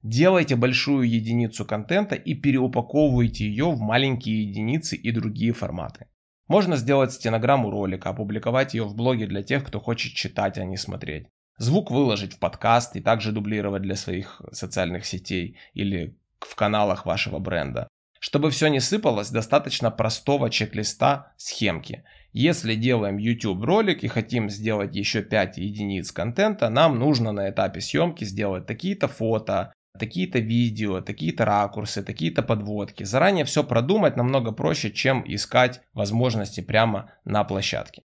Делайте 0.02 0.57
большую 0.57 1.09
единицу 1.09 1.64
контента 1.64 2.16
и 2.16 2.35
переупаковывайте 2.35 3.46
ее 3.46 3.70
в 3.70 3.78
маленькие 3.78 4.42
единицы 4.42 4.96
и 4.96 5.12
другие 5.12 5.52
форматы. 5.52 6.09
Можно 6.48 6.74
сделать 6.74 7.12
стенограмму 7.12 7.70
ролика, 7.70 8.11
опубликовать 8.11 8.74
ее 8.74 8.83
в 8.83 8.96
блоге 8.96 9.28
для 9.28 9.44
тех, 9.44 9.64
кто 9.64 9.78
хочет 9.78 10.14
читать, 10.14 10.59
а 10.59 10.64
не 10.64 10.76
смотреть. 10.76 11.28
Звук 11.59 11.92
выложить 11.92 12.33
в 12.33 12.40
подкаст 12.40 12.96
и 12.96 13.00
также 13.00 13.30
дублировать 13.30 13.83
для 13.83 13.94
своих 13.94 14.42
социальных 14.50 15.07
сетей 15.07 15.59
или 15.74 16.18
в 16.40 16.57
каналах 16.57 17.07
вашего 17.07 17.38
бренда. 17.38 17.87
Чтобы 18.26 18.50
все 18.50 18.68
не 18.68 18.80
сыпалось, 18.80 19.28
достаточно 19.28 19.90
простого 19.90 20.48
чек-листа 20.48 21.34
схемки. 21.37 22.04
Если 22.32 22.74
делаем 22.74 23.18
YouTube 23.18 23.62
ролик 23.62 24.02
и 24.02 24.08
хотим 24.08 24.48
сделать 24.48 24.96
еще 24.96 25.20
5 25.20 25.58
единиц 25.58 26.10
контента, 26.10 26.70
нам 26.70 26.98
нужно 26.98 27.32
на 27.32 27.50
этапе 27.50 27.82
съемки 27.82 28.24
сделать 28.24 28.64
такие-то 28.64 29.08
фото, 29.08 29.74
такие-то 29.98 30.38
видео, 30.38 31.02
такие-то 31.02 31.44
ракурсы, 31.44 32.02
такие-то 32.02 32.42
подводки. 32.42 33.04
Заранее 33.04 33.44
все 33.44 33.62
продумать 33.62 34.16
намного 34.16 34.52
проще, 34.52 34.90
чем 34.90 35.22
искать 35.26 35.82
возможности 35.92 36.62
прямо 36.62 37.10
на 37.26 37.44
площадке. 37.44 38.04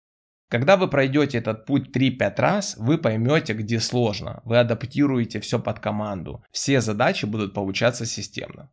Когда 0.48 0.78
вы 0.78 0.88
пройдете 0.88 1.36
этот 1.36 1.66
путь 1.66 1.94
3-5 1.94 2.34
раз, 2.38 2.76
вы 2.78 2.96
поймете, 2.96 3.52
где 3.52 3.80
сложно. 3.80 4.40
Вы 4.46 4.60
адаптируете 4.60 5.40
все 5.40 5.58
под 5.58 5.78
команду. 5.80 6.42
Все 6.50 6.80
задачи 6.80 7.26
будут 7.26 7.52
получаться 7.52 8.06
системно. 8.06 8.70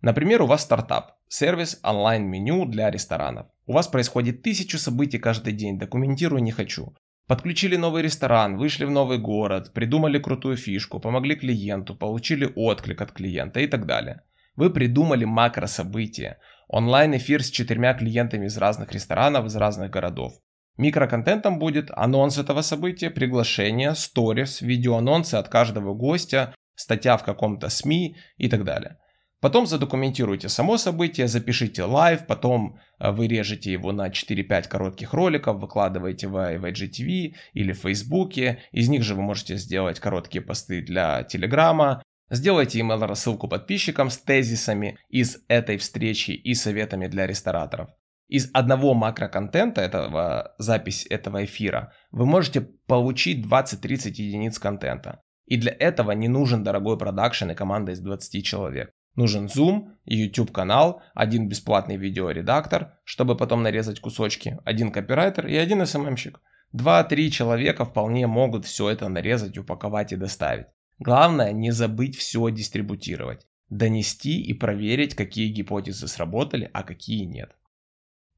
Например, 0.00 0.42
у 0.42 0.46
вас 0.46 0.62
стартап, 0.62 1.12
сервис 1.28 1.80
онлайн-меню 1.82 2.66
для 2.66 2.90
ресторанов. 2.90 3.46
У 3.66 3.72
вас 3.72 3.88
происходит 3.88 4.42
тысячу 4.42 4.78
событий 4.78 5.18
каждый 5.18 5.52
день, 5.52 5.78
документирую 5.78 6.42
не 6.42 6.52
хочу. 6.52 6.94
Подключили 7.26 7.76
новый 7.76 8.02
ресторан, 8.02 8.56
вышли 8.56 8.84
в 8.84 8.90
новый 8.90 9.18
город, 9.18 9.72
придумали 9.72 10.18
крутую 10.18 10.56
фишку, 10.56 11.00
помогли 11.00 11.34
клиенту, 11.34 11.96
получили 11.96 12.52
отклик 12.54 13.00
от 13.00 13.10
клиента 13.10 13.58
и 13.60 13.66
так 13.66 13.86
далее. 13.86 14.22
Вы 14.54 14.70
придумали 14.70 15.24
макрособытие, 15.24 16.38
онлайн-эфир 16.68 17.42
с 17.42 17.50
четырьмя 17.50 17.94
клиентами 17.94 18.46
из 18.46 18.56
разных 18.56 18.92
ресторанов, 18.92 19.46
из 19.46 19.56
разных 19.56 19.90
городов. 19.90 20.34
Микроконтентом 20.76 21.58
будет 21.58 21.90
анонс 21.90 22.38
этого 22.38 22.60
события, 22.60 23.10
приглашение, 23.10 23.94
сторис, 23.94 24.60
видеоанонсы 24.60 25.34
от 25.34 25.48
каждого 25.48 25.94
гостя, 25.94 26.54
статья 26.74 27.16
в 27.16 27.24
каком-то 27.24 27.70
СМИ 27.70 28.16
и 28.36 28.48
так 28.48 28.64
далее. 28.64 28.98
Потом 29.46 29.64
задокументируйте 29.66 30.48
само 30.48 30.76
событие, 30.76 31.28
запишите 31.28 31.84
live, 31.84 32.26
потом 32.26 32.80
э, 32.98 33.12
вы 33.12 33.28
режете 33.28 33.70
его 33.70 33.92
на 33.92 34.08
4-5 34.08 34.66
коротких 34.66 35.14
роликов, 35.14 35.60
выкладываете 35.60 36.26
в, 36.26 36.34
IGTV 36.34 37.32
или 37.52 37.72
в 37.72 37.78
Фейсбуке. 37.78 38.64
Из 38.72 38.88
них 38.88 39.04
же 39.04 39.14
вы 39.14 39.22
можете 39.22 39.56
сделать 39.56 40.00
короткие 40.00 40.42
посты 40.42 40.82
для 40.82 41.22
Телеграма. 41.22 42.02
Сделайте 42.28 42.80
email 42.80 43.06
рассылку 43.06 43.46
подписчикам 43.46 44.10
с 44.10 44.18
тезисами 44.18 44.98
из 45.10 45.38
этой 45.46 45.76
встречи 45.76 46.32
и 46.32 46.52
советами 46.54 47.06
для 47.06 47.28
рестораторов. 47.28 47.90
Из 48.26 48.50
одного 48.52 48.94
макроконтента, 48.94 49.80
этого, 49.80 50.56
запись 50.58 51.06
этого 51.08 51.44
эфира, 51.44 51.92
вы 52.10 52.26
можете 52.26 52.62
получить 52.62 53.46
20-30 53.46 54.08
единиц 54.08 54.58
контента. 54.58 55.22
И 55.44 55.56
для 55.56 55.70
этого 55.70 56.10
не 56.10 56.26
нужен 56.26 56.64
дорогой 56.64 56.98
продакшн 56.98 57.52
и 57.52 57.54
команда 57.54 57.92
из 57.92 58.00
20 58.00 58.44
человек. 58.44 58.90
Нужен 59.16 59.46
Zoom, 59.46 59.96
YouTube 60.04 60.52
канал, 60.52 61.02
один 61.14 61.48
бесплатный 61.48 61.96
видеоредактор, 61.96 62.98
чтобы 63.04 63.34
потом 63.34 63.62
нарезать 63.62 63.98
кусочки, 63.98 64.58
один 64.64 64.92
копирайтер 64.92 65.46
и 65.46 65.56
один 65.56 65.84
СММщик. 65.86 66.40
Два-три 66.72 67.30
человека 67.30 67.86
вполне 67.86 68.26
могут 68.26 68.66
все 68.66 68.90
это 68.90 69.08
нарезать, 69.08 69.56
упаковать 69.56 70.12
и 70.12 70.16
доставить. 70.16 70.66
Главное 70.98 71.52
не 71.52 71.70
забыть 71.70 72.16
все 72.16 72.50
дистрибутировать, 72.50 73.46
донести 73.70 74.42
и 74.42 74.52
проверить, 74.52 75.14
какие 75.14 75.48
гипотезы 75.48 76.08
сработали, 76.08 76.70
а 76.74 76.82
какие 76.82 77.24
нет. 77.24 77.56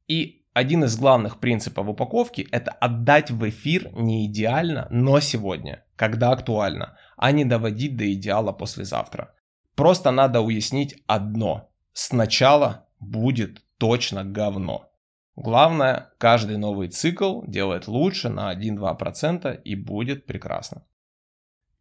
И 0.06 0.44
один 0.52 0.84
из 0.84 0.96
главных 0.96 1.40
принципов 1.40 1.88
упаковки– 1.88 2.46
это 2.52 2.70
отдать 2.70 3.32
в 3.32 3.48
эфир 3.48 3.90
не 3.94 4.26
идеально, 4.26 4.86
но 4.90 5.18
сегодня, 5.18 5.84
когда 5.96 6.30
актуально, 6.30 6.96
а 7.16 7.32
не 7.32 7.44
доводить 7.44 7.96
до 7.96 8.12
идеала 8.12 8.52
послезавтра– 8.52 9.34
Просто 9.78 10.10
надо 10.10 10.40
уяснить 10.40 11.00
одно. 11.06 11.70
Сначала 11.92 12.88
будет 12.98 13.62
точно 13.78 14.24
говно. 14.24 14.90
Главное, 15.36 16.10
каждый 16.18 16.56
новый 16.56 16.88
цикл 16.88 17.42
делает 17.46 17.86
лучше 17.86 18.28
на 18.28 18.52
1-2% 18.52 19.62
и 19.62 19.76
будет 19.76 20.26
прекрасно. 20.26 20.84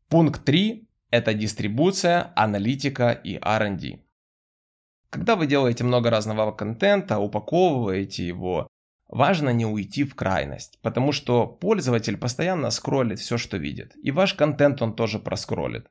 Пункт 0.09 0.45
3– 0.45 0.87
это 1.09 1.33
дистрибуция, 1.33 2.33
аналитика 2.35 3.09
и 3.09 3.39
R&D. 3.41 3.99
Когда 5.09 5.35
вы 5.35 5.47
делаете 5.47 5.83
много 5.83 6.11
разного 6.11 6.51
контента, 6.51 7.17
упаковываете 7.17 8.27
его, 8.27 8.67
важно 9.07 9.49
не 9.49 9.65
уйти 9.65 10.03
в 10.03 10.13
крайность, 10.13 10.77
потому 10.83 11.11
что 11.13 11.47
пользователь 11.47 12.17
постоянно 12.17 12.69
скроллит 12.69 13.17
все, 13.17 13.39
что 13.39 13.57
видит, 13.57 13.95
и 14.03 14.11
ваш 14.11 14.35
контент 14.35 14.83
он 14.83 14.95
тоже 14.95 15.17
проскроллит 15.17 15.87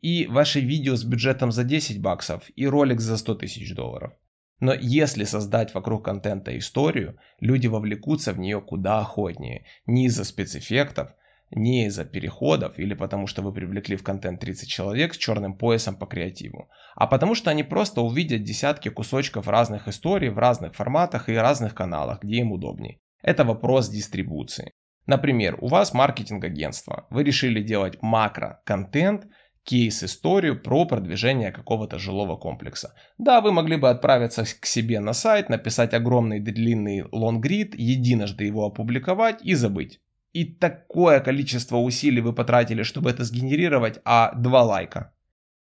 и 0.00 0.26
ваше 0.26 0.60
видео 0.60 0.96
с 0.96 1.04
бюджетом 1.04 1.52
за 1.52 1.64
10 1.64 2.00
баксов 2.00 2.44
и 2.54 2.66
ролик 2.66 3.00
за 3.00 3.16
100 3.16 3.34
тысяч 3.36 3.74
долларов. 3.74 4.12
Но 4.60 4.74
если 4.74 5.24
создать 5.24 5.72
вокруг 5.74 6.04
контента 6.04 6.56
историю, 6.58 7.18
люди 7.40 7.68
вовлекутся 7.68 8.32
в 8.32 8.38
нее 8.38 8.60
куда 8.60 9.00
охотнее. 9.00 9.66
Не 9.86 10.06
из-за 10.06 10.24
спецэффектов, 10.24 11.12
не 11.50 11.86
из-за 11.86 12.04
переходов 12.04 12.78
или 12.78 12.94
потому 12.94 13.26
что 13.26 13.42
вы 13.42 13.52
привлекли 13.52 13.96
в 13.96 14.02
контент 14.02 14.40
30 14.40 14.68
человек 14.68 15.14
с 15.14 15.16
черным 15.16 15.56
поясом 15.56 15.96
по 15.96 16.06
креативу, 16.06 16.68
а 16.94 17.06
потому 17.06 17.34
что 17.34 17.50
они 17.50 17.62
просто 17.62 18.02
увидят 18.02 18.42
десятки 18.42 18.88
кусочков 18.90 19.48
разных 19.48 19.88
историй 19.88 20.28
в 20.28 20.38
разных 20.38 20.74
форматах 20.74 21.28
и 21.28 21.34
разных 21.34 21.74
каналах, 21.74 22.22
где 22.22 22.38
им 22.38 22.52
удобнее. 22.52 22.98
Это 23.22 23.44
вопрос 23.44 23.88
дистрибуции. 23.88 24.72
Например, 25.06 25.56
у 25.60 25.68
вас 25.68 25.94
маркетинг-агентство, 25.94 27.06
вы 27.10 27.22
решили 27.22 27.62
делать 27.62 28.02
макро-контент– 28.02 29.26
кейс-историю 29.68 30.62
про 30.62 30.86
продвижение 30.86 31.52
какого-то 31.52 31.98
жилого 31.98 32.36
комплекса. 32.36 32.94
Да, 33.18 33.42
вы 33.42 33.52
могли 33.52 33.76
бы 33.76 33.90
отправиться 33.90 34.44
к 34.44 34.64
себе 34.64 34.98
на 34.98 35.12
сайт, 35.12 35.50
написать 35.50 35.92
огромный 35.92 36.40
длинный 36.40 37.04
лонгрид, 37.12 37.74
единожды 37.78 38.44
его 38.44 38.64
опубликовать 38.64 39.44
и 39.44 39.54
забыть. 39.54 40.00
И 40.32 40.46
такое 40.46 41.20
количество 41.20 41.76
усилий 41.76 42.22
вы 42.22 42.32
потратили, 42.32 42.82
чтобы 42.82 43.10
это 43.10 43.24
сгенерировать, 43.24 44.00
а 44.06 44.32
два 44.34 44.62
лайка. 44.62 45.12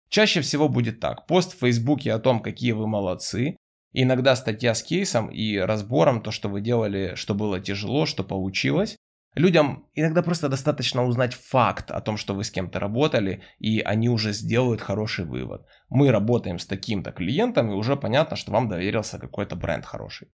Чаще 0.08 0.40
всего 0.40 0.68
будет 0.68 1.00
так. 1.00 1.26
Пост 1.26 1.54
в 1.54 1.58
Фейсбуке 1.58 2.12
о 2.12 2.20
том, 2.20 2.40
какие 2.40 2.72
вы 2.72 2.86
молодцы. 2.86 3.56
Иногда 3.92 4.36
статья 4.36 4.74
с 4.74 4.84
кейсом 4.84 5.28
и 5.30 5.56
разбором, 5.56 6.22
то, 6.22 6.30
что 6.30 6.48
вы 6.48 6.60
делали, 6.60 7.14
что 7.16 7.34
было 7.34 7.58
тяжело, 7.58 8.06
что 8.06 8.22
получилось. 8.22 8.96
Людям 9.36 9.86
иногда 9.94 10.22
просто 10.22 10.48
достаточно 10.48 11.04
узнать 11.04 11.34
факт 11.34 11.90
о 11.90 12.00
том, 12.00 12.16
что 12.16 12.34
вы 12.34 12.42
с 12.42 12.50
кем-то 12.50 12.80
работали, 12.80 13.42
и 13.58 13.80
они 13.80 14.08
уже 14.08 14.32
сделают 14.32 14.80
хороший 14.80 15.26
вывод. 15.26 15.66
Мы 15.90 16.10
работаем 16.10 16.58
с 16.58 16.64
таким-то 16.64 17.12
клиентом, 17.12 17.70
и 17.70 17.74
уже 17.74 17.96
понятно, 17.96 18.36
что 18.36 18.50
вам 18.50 18.70
доверился 18.70 19.18
какой-то 19.18 19.54
бренд 19.54 19.84
хороший. 19.84 20.28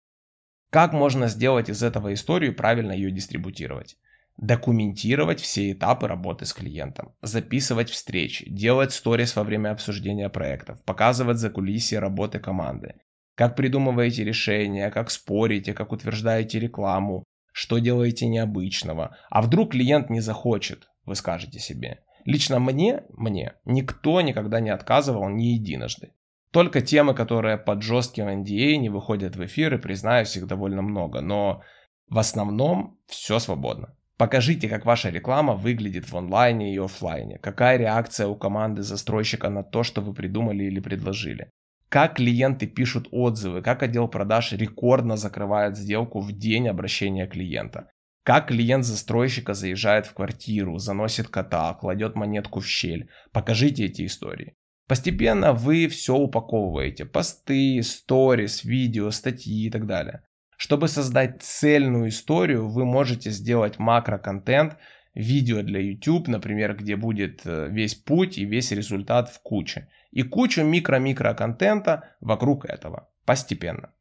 Как 0.69 0.93
можно 0.93 1.29
сделать 1.29 1.71
из 1.71 1.83
этого 1.83 2.13
историю 2.13 2.55
правильно 2.55 2.93
ее 2.93 3.11
дистрибутировать? 3.11 3.97
Документировать 4.37 5.41
все 5.41 5.73
этапы 5.73 6.07
работы 6.07 6.45
с 6.45 6.53
клиентом, 6.53 7.15
записывать 7.23 7.89
встречи, 7.89 8.51
делать 8.51 8.93
сторис 8.93 9.35
во 9.35 9.45
время 9.45 9.71
обсуждения 9.71 10.29
проектов, 10.29 10.85
показывать 10.85 11.39
за 11.39 11.49
кулисье 11.49 12.01
работы 12.01 12.39
команды, 12.39 12.97
как 13.35 13.57
придумываете 13.57 14.25
решения, 14.25 14.91
как 14.91 15.11
спорите, 15.11 15.73
как 15.73 15.91
утверждаете 15.91 16.61
рекламу, 16.61 17.25
что 17.53 17.79
делаете 17.79 18.27
необычного? 18.27 19.17
А 19.29 19.43
вдруг 19.43 19.73
клиент 19.73 20.11
не 20.11 20.21
захочет, 20.21 20.89
вы 21.05 21.15
скажете 21.15 21.59
себе. 21.59 22.01
Лично 22.25 22.59
мне, 22.59 23.05
мне, 23.11 23.55
никто 23.65 24.21
никогда 24.21 24.61
не 24.61 24.71
отказывал 24.71 25.29
ни 25.29 25.55
единожды. 25.55 26.13
Только 26.53 26.81
темы, 26.81 27.15
которые 27.15 27.59
под 27.59 27.83
жестким 27.83 28.29
NDA 28.29 28.77
не 28.77 28.89
выходят 28.89 29.37
в 29.37 29.45
эфир, 29.45 29.75
и 29.75 29.79
признаюсь, 29.79 30.37
их 30.37 30.47
довольно 30.47 30.83
много, 30.83 31.21
но 31.21 31.63
в 32.09 32.19
основном 32.19 32.99
все 33.07 33.39
свободно. 33.39 33.97
Покажите, 34.17 34.69
как 34.69 34.85
ваша 34.85 35.11
реклама 35.11 35.55
выглядит 35.55 36.11
в 36.11 36.17
онлайне 36.17 36.75
и 36.75 36.79
офлайне, 36.79 37.39
какая 37.39 37.79
реакция 37.79 38.27
у 38.27 38.37
команды 38.37 38.83
застройщика 38.83 39.49
на 39.49 39.63
то, 39.63 39.83
что 39.83 40.03
вы 40.03 40.13
придумали 40.13 40.65
или 40.65 40.81
предложили 40.81 41.51
как 41.91 42.15
клиенты 42.15 42.69
пишут 42.69 43.09
отзывы, 43.11 43.63
как 43.63 43.83
отдел 43.83 44.07
продаж 44.07 44.53
рекордно 44.53 45.17
закрывает 45.17 45.77
сделку 45.77 46.21
в 46.21 46.31
день 46.31 46.69
обращения 46.69 47.27
клиента. 47.27 47.91
Как 48.23 48.47
клиент 48.47 48.85
застройщика 48.85 49.55
заезжает 49.55 50.07
в 50.07 50.15
квартиру, 50.15 50.79
заносит 50.79 51.27
кота, 51.27 51.75
кладет 51.75 52.15
монетку 52.15 52.61
в 52.61 52.67
щель. 52.67 53.09
Покажите 53.33 53.87
эти 53.87 54.07
истории. 54.07 54.55
Постепенно 54.87 55.53
вы 55.53 55.89
все 55.89 56.15
упаковываете. 56.15 57.07
Посты, 57.07 57.83
сторис, 57.83 58.63
видео, 58.63 59.11
статьи 59.11 59.67
и 59.67 59.71
так 59.71 59.87
далее. 59.87 60.23
Чтобы 60.57 60.87
создать 60.87 61.43
цельную 61.43 62.11
историю, 62.11 62.69
вы 62.69 62.85
можете 62.85 63.31
сделать 63.31 63.81
макроконтент, 63.81 64.77
видео 65.15 65.63
для 65.63 65.81
YouTube, 65.81 66.29
например, 66.29 66.77
где 66.77 66.95
будет 66.95 67.41
э, 67.45 67.67
весь 67.69 67.97
путь 67.97 68.39
и 68.39 68.45
весь 68.45 68.71
результат 68.71 69.29
в 69.31 69.43
куче 69.43 69.89
и 70.11 70.23
кучу 70.23 70.63
микро-микро 70.63 71.35
контента 71.35 72.17
вокруг 72.21 72.65
этого. 72.65 73.09
Постепенно. 73.25 73.93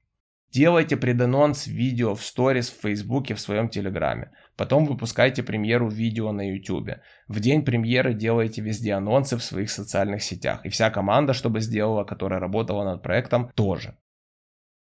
Делайте 0.51 0.97
преданонс 0.97 1.67
видео 1.67 2.15
в 2.15 2.23
сторис 2.23 2.71
в 2.71 2.81
Фейсбуке, 2.81 3.35
в 3.35 3.39
своем 3.39 3.69
Телеграме. 3.69 4.31
Потом 4.55 4.85
выпускайте 4.85 5.43
премьеру 5.43 5.89
видео 5.89 6.31
на 6.31 6.49
Ютубе. 6.49 7.03
В 7.27 7.39
день 7.39 7.63
премьеры 7.63 8.15
делайте 8.15 8.61
везде 8.61 8.93
анонсы 8.93 9.37
в 9.37 9.43
своих 9.43 9.69
социальных 9.69 10.23
сетях. 10.23 10.65
И 10.65 10.69
вся 10.69 10.89
команда, 10.89 11.33
чтобы 11.33 11.59
сделала, 11.59 12.03
которая 12.03 12.39
работала 12.39 12.83
над 12.83 13.03
проектом, 13.03 13.51
тоже. 13.53 13.95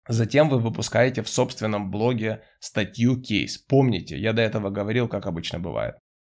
Затем 0.09 0.49
вы 0.49 0.59
выпускаете 0.59 1.23
в 1.23 1.29
собственном 1.29 1.91
блоге 1.91 2.43
статью 2.59 3.21
кейс. 3.21 3.59
Помните, 3.59 4.19
я 4.19 4.33
до 4.33 4.41
этого 4.41 4.71
говорил, 4.71 5.09
как 5.09 5.27
обычно 5.27 5.61
бывает. 5.61 5.97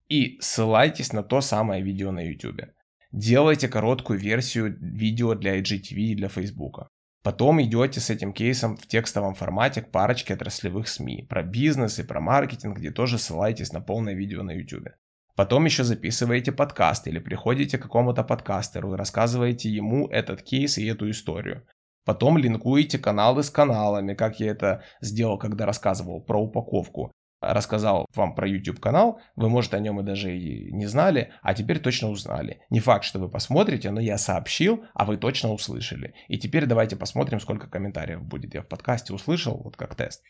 И 0.09 0.37
ссылайтесь 0.41 1.13
на 1.13 1.23
то 1.23 1.39
самое 1.39 1.81
видео 1.81 2.11
на 2.11 2.19
YouTube 2.19 2.73
делаете 3.13 3.67
короткую 3.69 4.19
версию 4.19 4.77
видео 4.81 5.35
для 5.35 5.59
IGTV 5.59 5.95
и 5.95 6.15
для 6.15 6.27
Facebook. 6.27 6.87
Потом 7.23 7.61
идете 7.61 8.01
с 8.01 8.09
этим 8.09 8.33
кейсом 8.33 8.75
в 8.75 8.85
текстовом 8.85 9.33
формате 9.33 9.81
к 9.81 9.91
парочке 9.91 10.33
отраслевых 10.33 10.89
СМИ 10.89 11.25
про 11.29 11.41
бизнес 11.41 11.99
и 11.99 12.03
про 12.03 12.19
маркетинг, 12.19 12.77
где 12.77 12.91
тоже 12.91 13.17
ссылаетесь 13.17 13.71
на 13.71 13.79
полное 13.79 14.13
видео 14.13 14.43
на 14.43 14.51
YouTube. 14.51 14.89
Потом 15.35 15.65
еще 15.65 15.83
записываете 15.83 16.51
подкаст 16.51 17.07
или 17.07 17.19
приходите 17.19 17.77
к 17.77 17.83
какому-то 17.83 18.23
подкастеру 18.23 18.93
и 18.93 18.97
рассказываете 18.97 19.69
ему 19.69 20.07
этот 20.09 20.43
кейс 20.43 20.77
и 20.77 20.85
эту 20.85 21.09
историю. 21.09 21.65
Потом 22.05 22.37
линкуете 22.37 22.99
каналы 22.99 23.43
с 23.43 23.49
каналами, 23.49 24.13
как 24.15 24.39
я 24.39 24.51
это 24.51 24.83
сделал, 25.01 25.37
когда 25.37 25.65
рассказывал 25.65 26.21
про 26.21 26.41
упаковку. 26.41 27.11
Рассказал 27.51 28.07
вам 28.15 28.35
про 28.35 28.47
YouTube 28.47 28.79
канал, 28.79 29.19
вы, 29.35 29.49
может, 29.49 29.73
о 29.73 29.79
нем 29.79 29.99
и 29.99 30.03
даже 30.03 30.37
и 30.37 30.71
не 30.71 30.85
знали, 30.85 31.33
а 31.41 31.53
теперь 31.53 31.79
точно 31.79 32.09
узнали. 32.09 32.61
Не 32.69 32.79
факт, 32.79 33.03
что 33.03 33.19
вы 33.19 33.29
посмотрите, 33.29 33.91
но 33.91 33.99
я 33.99 34.17
сообщил, 34.17 34.85
а 34.93 35.05
вы 35.05 35.17
точно 35.17 35.51
услышали. 35.51 36.13
И 36.27 36.37
теперь 36.37 36.65
давайте 36.65 36.95
посмотрим, 36.95 37.39
сколько 37.39 37.67
комментариев 37.67 38.23
будет. 38.23 38.53
Я 38.53 38.61
в 38.61 38.67
подкасте 38.67 39.13
услышал, 39.13 39.61
вот 39.63 39.75
как 39.75 39.95
тест. 39.95 40.23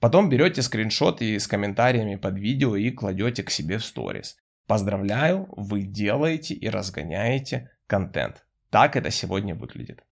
Потом 0.00 0.28
берете 0.28 0.62
скриншоты 0.62 1.38
с 1.38 1.46
комментариями 1.46 2.16
под 2.16 2.38
видео 2.38 2.76
и 2.76 2.90
кладете 2.90 3.42
к 3.42 3.50
себе 3.50 3.78
в 3.78 3.84
сторис. 3.84 4.36
Поздравляю, 4.66 5.48
вы 5.56 5.82
делаете 5.82 6.54
и 6.54 6.68
разгоняете 6.68 7.70
контент. 7.86 8.44
Так 8.70 8.96
это 8.96 9.10
сегодня 9.10 9.54
выглядит. 9.54 10.04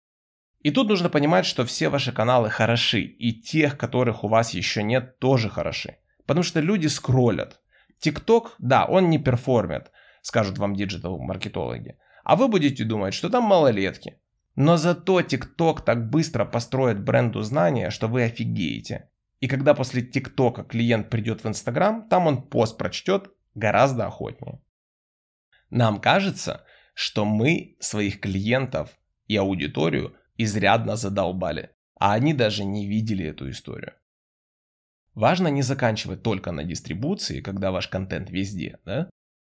И 0.65 0.71
тут 0.71 0.89
нужно 0.89 1.11
понимать, 1.11 1.45
что 1.45 1.67
все 1.67 1.91
ваши 1.91 2.11
каналы 2.13 2.49
хороши, 2.49 3.03
и 3.03 3.39
тех, 3.39 3.77
которых 3.77 4.25
у 4.25 4.29
вас 4.29 4.55
еще 4.55 4.83
нет, 4.83 5.19
тоже 5.19 5.51
хороши. 5.51 5.99
Потому 6.27 6.43
что 6.43 6.61
люди 6.61 6.87
скроллят. 6.87 7.61
ТикТок, 8.01 8.55
да, 8.59 8.85
он 8.85 9.11
не 9.11 9.19
перформит, 9.19 9.91
скажут 10.23 10.59
вам 10.59 10.75
диджитал-маркетологи. 10.75 11.99
А 12.25 12.37
вы 12.37 12.49
будете 12.49 12.85
думать, 12.85 13.15
что 13.15 13.29
там 13.29 13.45
малолетки. 13.45 14.21
Но 14.57 14.77
зато 14.77 15.23
ТикТок 15.23 15.85
так 15.85 16.11
быстро 16.11 16.45
построит 16.45 17.03
бренду 17.03 17.43
знания, 17.43 17.91
что 17.91 18.09
вы 18.09 18.25
офигеете. 18.25 19.11
И 19.41 19.49
когда 19.49 19.75
после 19.75 20.03
ТикТока 20.03 20.65
клиент 20.65 21.11
придет 21.11 21.45
в 21.45 21.49
Инстаграм, 21.49 22.09
там 22.09 22.27
он 22.27 22.43
пост 22.43 22.79
прочтет 22.79 23.31
гораздо 23.55 24.07
охотнее. 24.07 24.63
Нам 25.71 26.01
кажется, 26.01 26.65
что 26.95 27.25
мы 27.25 27.77
своих 27.81 28.21
клиентов 28.21 28.97
и 29.27 29.37
аудиторию 29.37 30.17
изрядно 30.37 30.97
задолбали, 30.97 31.71
а 31.99 32.13
они 32.15 32.33
даже 32.33 32.65
не 32.65 32.87
видели 32.87 33.27
эту 33.27 33.51
историю. 33.51 33.95
Важно 35.15 35.49
не 35.49 35.63
заканчивать 35.63 36.23
только 36.23 36.51
на 36.51 36.65
дистрибуции, 36.65 37.41
когда 37.41 37.71
ваш 37.71 37.89
контент 37.89 38.31
везде, 38.31 38.79
да? 38.85 39.09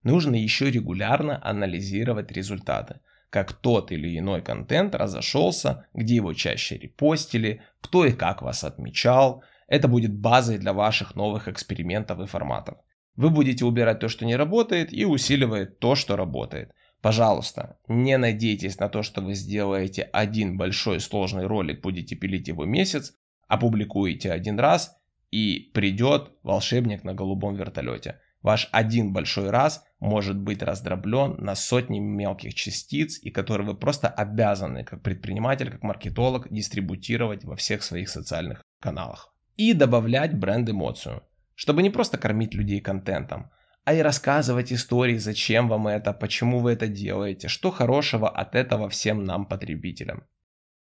Нужно 0.05 0.37
еще 0.37 0.71
регулярно 0.71 1.44
анализировать 1.44 2.31
результаты, 2.31 3.01
как 3.31 3.53
тот 3.53 3.90
или 3.90 4.16
иной 4.16 4.42
контент 4.42 4.94
разошелся, 4.94 5.87
где 5.92 6.16
его 6.16 6.33
чаще 6.33 6.79
репостили, 6.79 7.62
кто 7.81 8.07
и 8.07 8.12
как 8.12 8.42
вас 8.42 8.62
отмечал. 8.62 9.42
Это 9.66 9.88
будет 9.88 10.14
базой 10.16 10.59
для 10.59 10.73
ваших 10.73 11.16
новых 11.16 11.49
экспериментов 11.49 12.21
и 12.21 12.27
форматов. 12.27 12.79
Вы 13.16 13.31
будете 13.31 13.64
убирать 13.64 13.99
то, 13.99 14.09
что 14.09 14.25
не 14.25 14.37
работает, 14.37 14.92
и 14.92 15.05
усиливать 15.05 15.81
то, 15.81 15.97
что 15.97 16.14
работает. 16.14 16.73
Пожалуйста, 17.03 17.79
не 17.88 18.16
надейтесь 18.16 18.79
на 18.79 18.88
то, 18.88 19.03
что 19.03 19.21
вы 19.21 19.35
сделаете 19.35 20.03
один 20.03 20.57
большой 20.57 21.01
сложный 21.01 21.47
ролик, 21.47 21.81
будете 21.83 22.14
пилить 22.14 22.47
его 22.47 22.64
месяц, 22.64 23.14
опубликуете 23.49 24.31
один 24.31 24.61
раз 24.61 24.98
и 25.31 25.71
придет 25.75 26.33
волшебник 26.43 27.05
на 27.05 27.14
голубом 27.14 27.55
вертолете. 27.57 28.21
Ваш 28.43 28.69
один 28.73 29.12
большой 29.12 29.51
раз 29.51 29.85
может 29.99 30.38
быть 30.38 30.62
раздроблен 30.62 31.37
на 31.38 31.55
сотни 31.55 31.99
мелких 31.99 32.55
частиц, 32.55 33.19
и 33.21 33.31
которые 33.31 33.67
вы 33.67 33.75
просто 33.75 34.09
обязаны, 34.09 34.85
как 34.85 35.03
предприниматель, 35.03 35.71
как 35.71 35.83
маркетолог, 35.83 36.47
дистрибутировать 36.51 37.45
во 37.45 37.57
всех 37.57 37.83
своих 37.83 38.09
социальных 38.09 38.62
каналах. 38.81 39.35
И 39.57 39.73
добавлять 39.73 40.38
бренд-эмоцию, 40.38 41.25
чтобы 41.57 41.83
не 41.83 41.91
просто 41.91 42.17
кормить 42.17 42.55
людей 42.55 42.81
контентом, 42.81 43.51
а 43.85 43.95
и 43.95 44.03
рассказывать 44.03 44.73
истории, 44.73 45.17
зачем 45.17 45.69
вам 45.69 45.88
это, 45.88 46.12
почему 46.12 46.61
вы 46.61 46.73
это 46.73 46.87
делаете, 46.87 47.49
что 47.49 47.71
хорошего 47.71 48.29
от 48.29 48.55
этого 48.55 48.88
всем 48.88 49.25
нам, 49.25 49.47
потребителям. 49.47 50.25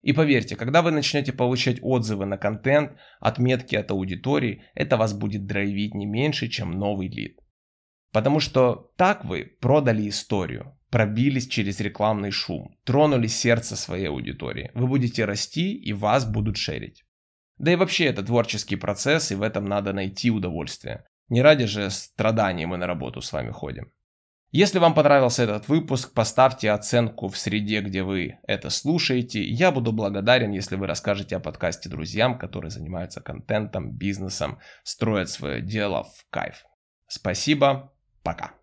И 0.02 0.12
поверьте, 0.12 0.54
когда 0.56 0.82
вы 0.82 0.90
начнете 0.90 1.32
получать 1.32 1.78
отзывы 1.82 2.24
на 2.24 2.38
контент, 2.38 2.92
отметки 3.20 3.74
от 3.74 3.90
аудитории, 3.90 4.62
это 4.74 4.96
вас 4.96 5.12
будет 5.12 5.46
драйвить 5.46 5.94
не 5.94 6.06
меньше, 6.06 6.48
чем 6.48 6.70
новый 6.70 7.08
лид. 7.08 7.40
Потому 8.12 8.40
что 8.40 8.92
так 8.96 9.24
вы 9.24 9.56
продали 9.60 10.08
историю, 10.08 10.78
пробились 10.90 11.48
через 11.48 11.80
рекламный 11.80 12.30
шум, 12.30 12.76
тронули 12.84 13.26
сердце 13.26 13.76
своей 13.76 14.08
аудитории. 14.08 14.70
Вы 14.74 14.86
будете 14.86 15.24
расти 15.24 15.74
и 15.74 15.92
вас 15.92 16.24
будут 16.24 16.56
шерить. 16.56 17.04
Да 17.58 17.72
и 17.72 17.76
вообще 17.76 18.06
это 18.06 18.22
творческий 18.22 18.76
процесс, 18.76 19.32
и 19.32 19.34
в 19.34 19.42
этом 19.42 19.64
надо 19.64 19.92
найти 19.92 20.30
удовольствие. 20.30 21.04
Не 21.28 21.42
ради 21.42 21.66
же 21.66 21.90
страданий 21.90 22.66
мы 22.66 22.76
на 22.76 22.86
работу 22.86 23.20
с 23.20 23.32
вами 23.32 23.50
ходим. 23.50 23.92
Если 24.50 24.78
вам 24.78 24.94
понравился 24.94 25.42
этот 25.42 25.68
выпуск, 25.68 26.14
поставьте 26.14 26.70
оценку 26.70 27.28
в 27.28 27.36
среде, 27.36 27.82
где 27.82 28.02
вы 28.02 28.38
это 28.44 28.70
слушаете. 28.70 29.44
Я 29.44 29.70
буду 29.70 29.92
благодарен, 29.92 30.52
если 30.52 30.76
вы 30.76 30.86
расскажете 30.86 31.36
о 31.36 31.40
подкасте 31.40 31.90
друзьям, 31.90 32.38
которые 32.38 32.70
занимаются 32.70 33.20
контентом, 33.20 33.90
бизнесом, 33.90 34.58
строят 34.84 35.28
свое 35.28 35.60
дело 35.60 36.04
в 36.04 36.26
кайф. 36.30 36.64
Спасибо, 37.06 37.92
пока. 38.22 38.54